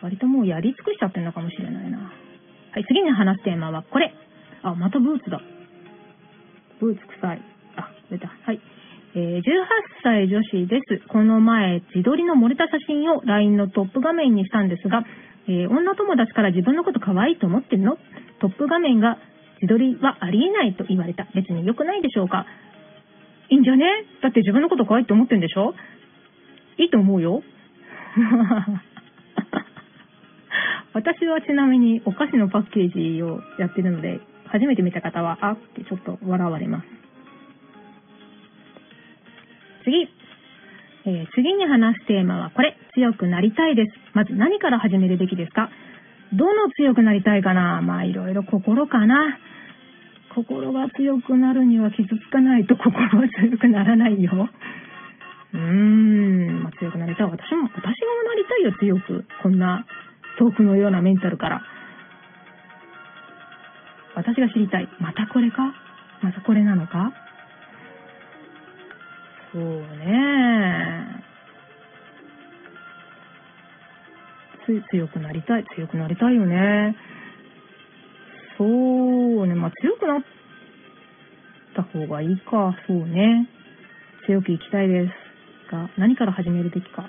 [0.00, 1.98] 割ともうやり尽くしちゃってるのかもしれないな。
[1.98, 4.14] はい、次に話すテーマはこれ。
[4.62, 5.40] あ、またブーツだ。
[6.80, 7.49] ブーツ臭い。
[7.76, 8.28] あ、出た。
[8.28, 8.60] はい。
[9.14, 9.42] えー、18
[10.02, 11.02] 歳女子です。
[11.08, 15.04] この前、自撮りの漏れた写真を LINE のトップ画面にしたんですが、
[15.48, 17.98] えー、女友達から自分のこと可愛いと思ってるの？
[18.40, 19.18] トップ画面が
[19.60, 21.26] 自撮りはありえないと言われた。
[21.34, 22.46] 別に良くないでしょうか？
[23.50, 23.84] いいんじゃね？
[24.22, 25.74] だって自分のこと可愛いと思ってんでしょ？
[26.78, 27.42] いいと思うよ。
[30.92, 36.86] 私はちなみにお菓子のパッケージをやってるので、初めて見た方は、あってちょっと笑われます。
[39.84, 40.08] 次。
[41.06, 42.76] えー、次に話すテーマはこれ。
[42.94, 43.92] 強くなりたいです。
[44.14, 45.70] まず何から始めるべきですか？
[46.32, 47.80] どの強くなりたいかな？
[47.82, 49.38] まあいろいろ心かな。
[50.34, 54.48] 心が強くなるには傷つかないと 心は強くならないよ。
[55.52, 57.26] うーん、まあ、強くなりたい。
[57.26, 57.90] 私も、私がも
[58.28, 59.24] なりたいよ、強く。
[59.42, 59.84] こんな、
[60.38, 61.62] 遠くのようなメンタルから。
[64.14, 64.88] 私が知りたい。
[65.00, 65.74] またこれか？
[66.22, 67.12] またこれなのか？
[69.52, 71.24] そうね。
[74.66, 75.64] つ強くなりたい。
[75.74, 76.96] 強くなりたいよね。
[78.58, 79.54] そうね。
[79.54, 80.22] まあ、強くなっ
[81.74, 82.76] た方がいいか。
[82.86, 83.48] そうね。
[84.26, 87.08] 強く生きたいですが、何から始めるべきか。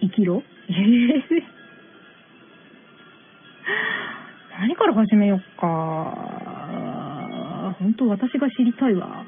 [0.00, 0.42] 生きろ？
[0.68, 1.42] えー、
[4.60, 6.41] 何から始めよっか。
[7.82, 9.24] 本当私が知りたいわ。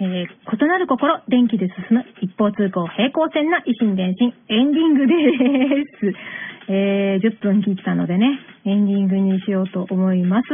[0.00, 5.14] えー、異なる心、電気で進む一方通行平行線な維新伝心、エンディングで
[5.98, 6.70] す。
[6.70, 10.48] えー、10分切ったのでね、エンディングにしようと思います。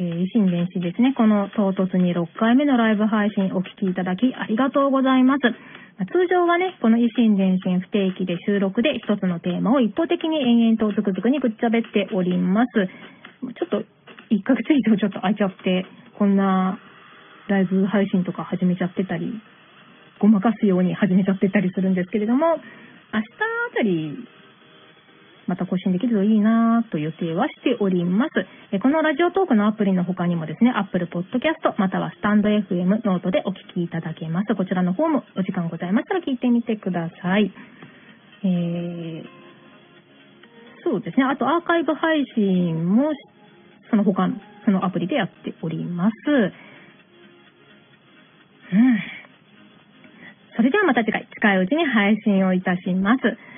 [0.00, 1.12] えー、維新伝心ですね。
[1.12, 5.42] この唐突に6回目のライブ配信お聴きいただきありがとうございます。
[6.08, 12.72] 通常はね、この維新伝心不定期で収録で一つのテーマを一方的に延々とズクズクにぐっちゃべっております。
[13.52, 13.84] ちょっと
[14.32, 15.84] 1ヶ月以上ちょっと空いちゃって、
[16.16, 16.80] こんな
[17.48, 19.38] ライブ配信とか始めちゃってたり、
[20.18, 24.16] ごまかすように始めちゃってたりするんですけれども、明日あたり、
[25.50, 28.78] また更新できるといいなと予定はしております。
[28.78, 34.54] このラジオトークのアプリの他にもですね、Apple Podcast またはスタンド FM ノートでお聞きいただけます。
[34.54, 37.50] こちらの方もお時間ございましたら聞いてみてください。
[38.44, 39.24] えー、
[40.84, 41.24] そうですね。
[41.24, 43.10] あとアーカイブ配信も
[43.90, 46.14] その他の、そのアプリでやっております。
[46.30, 46.52] うん。
[50.54, 53.49] それではまた次回、近いうちに配信をいたします。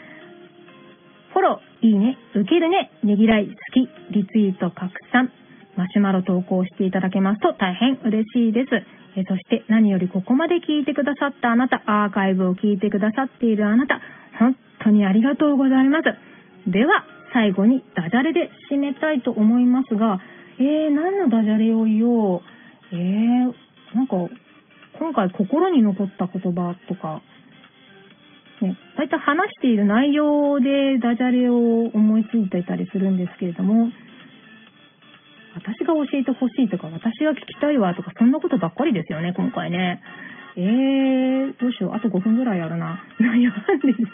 [1.32, 5.32] フォロー、いいね、受けるね、ねぎらい、好き、リツイート、拡散、
[5.76, 8.68] マシュマロ投稿していただけますと大変嬉しいです。
[9.16, 14.00] えそして何よりここまで聞いてくださったあなた、アーカイブを聞いてくださっているあなた、
[14.38, 16.70] 本当にありがとうございます。
[16.70, 20.20] では、最後にダジャレで締めたいと思いますが、
[20.58, 22.40] えー、何のダジャレを言おう。
[22.92, 23.54] えー、
[23.94, 24.16] なんか、
[24.98, 27.22] 今回心に残った言葉とか、
[28.62, 33.90] ね、大体話している内容でダジャレを思いついていたりするんですけれども、
[35.54, 40.00] 私が教えてほしいとか、私が聞きたいわとか、そんなことばっかりですよね、今回ね。
[40.56, 41.94] えー、どうしよう。
[41.94, 43.02] あと5分ぐらいあるな。
[43.20, 44.08] 悩んでる。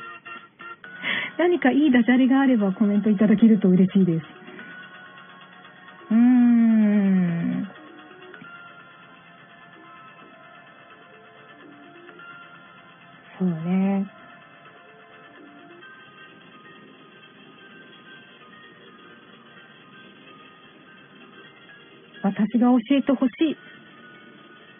[1.38, 4.26] 何かいいダジャレがあればコメントいただけると嬉しいです。
[6.10, 7.27] うーん。
[22.38, 23.30] 私が教えてほし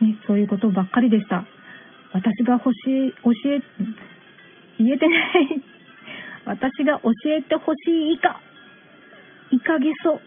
[0.01, 0.05] い。
[0.05, 1.45] ね、そういうことばっかりでした。
[2.13, 3.61] 私が欲しい、教え、
[4.79, 5.63] 言えてない。
[6.47, 8.41] 私が教えてほしいイカ。
[9.51, 10.21] イカゲソ。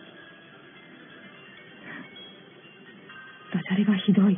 [3.54, 4.38] ダジャレがひどい。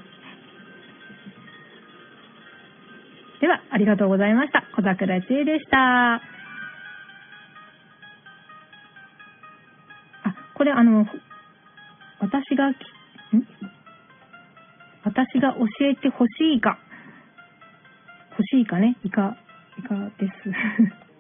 [3.41, 4.64] では、ありがとうございました。
[4.76, 6.16] 小桜知恵でした。
[6.16, 6.22] あ、
[10.54, 11.08] これあの、
[12.24, 12.78] 私がき、
[13.36, 13.44] ん？
[15.04, 16.80] 私が教えてほしいか。
[18.32, 18.96] 欲しいかね？
[19.04, 19.36] いか、
[19.78, 20.34] いかです。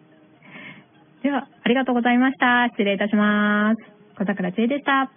[1.23, 2.69] では、ありがとうございました。
[2.69, 3.81] 失礼いたします。
[4.17, 5.11] 小桜知恵でした。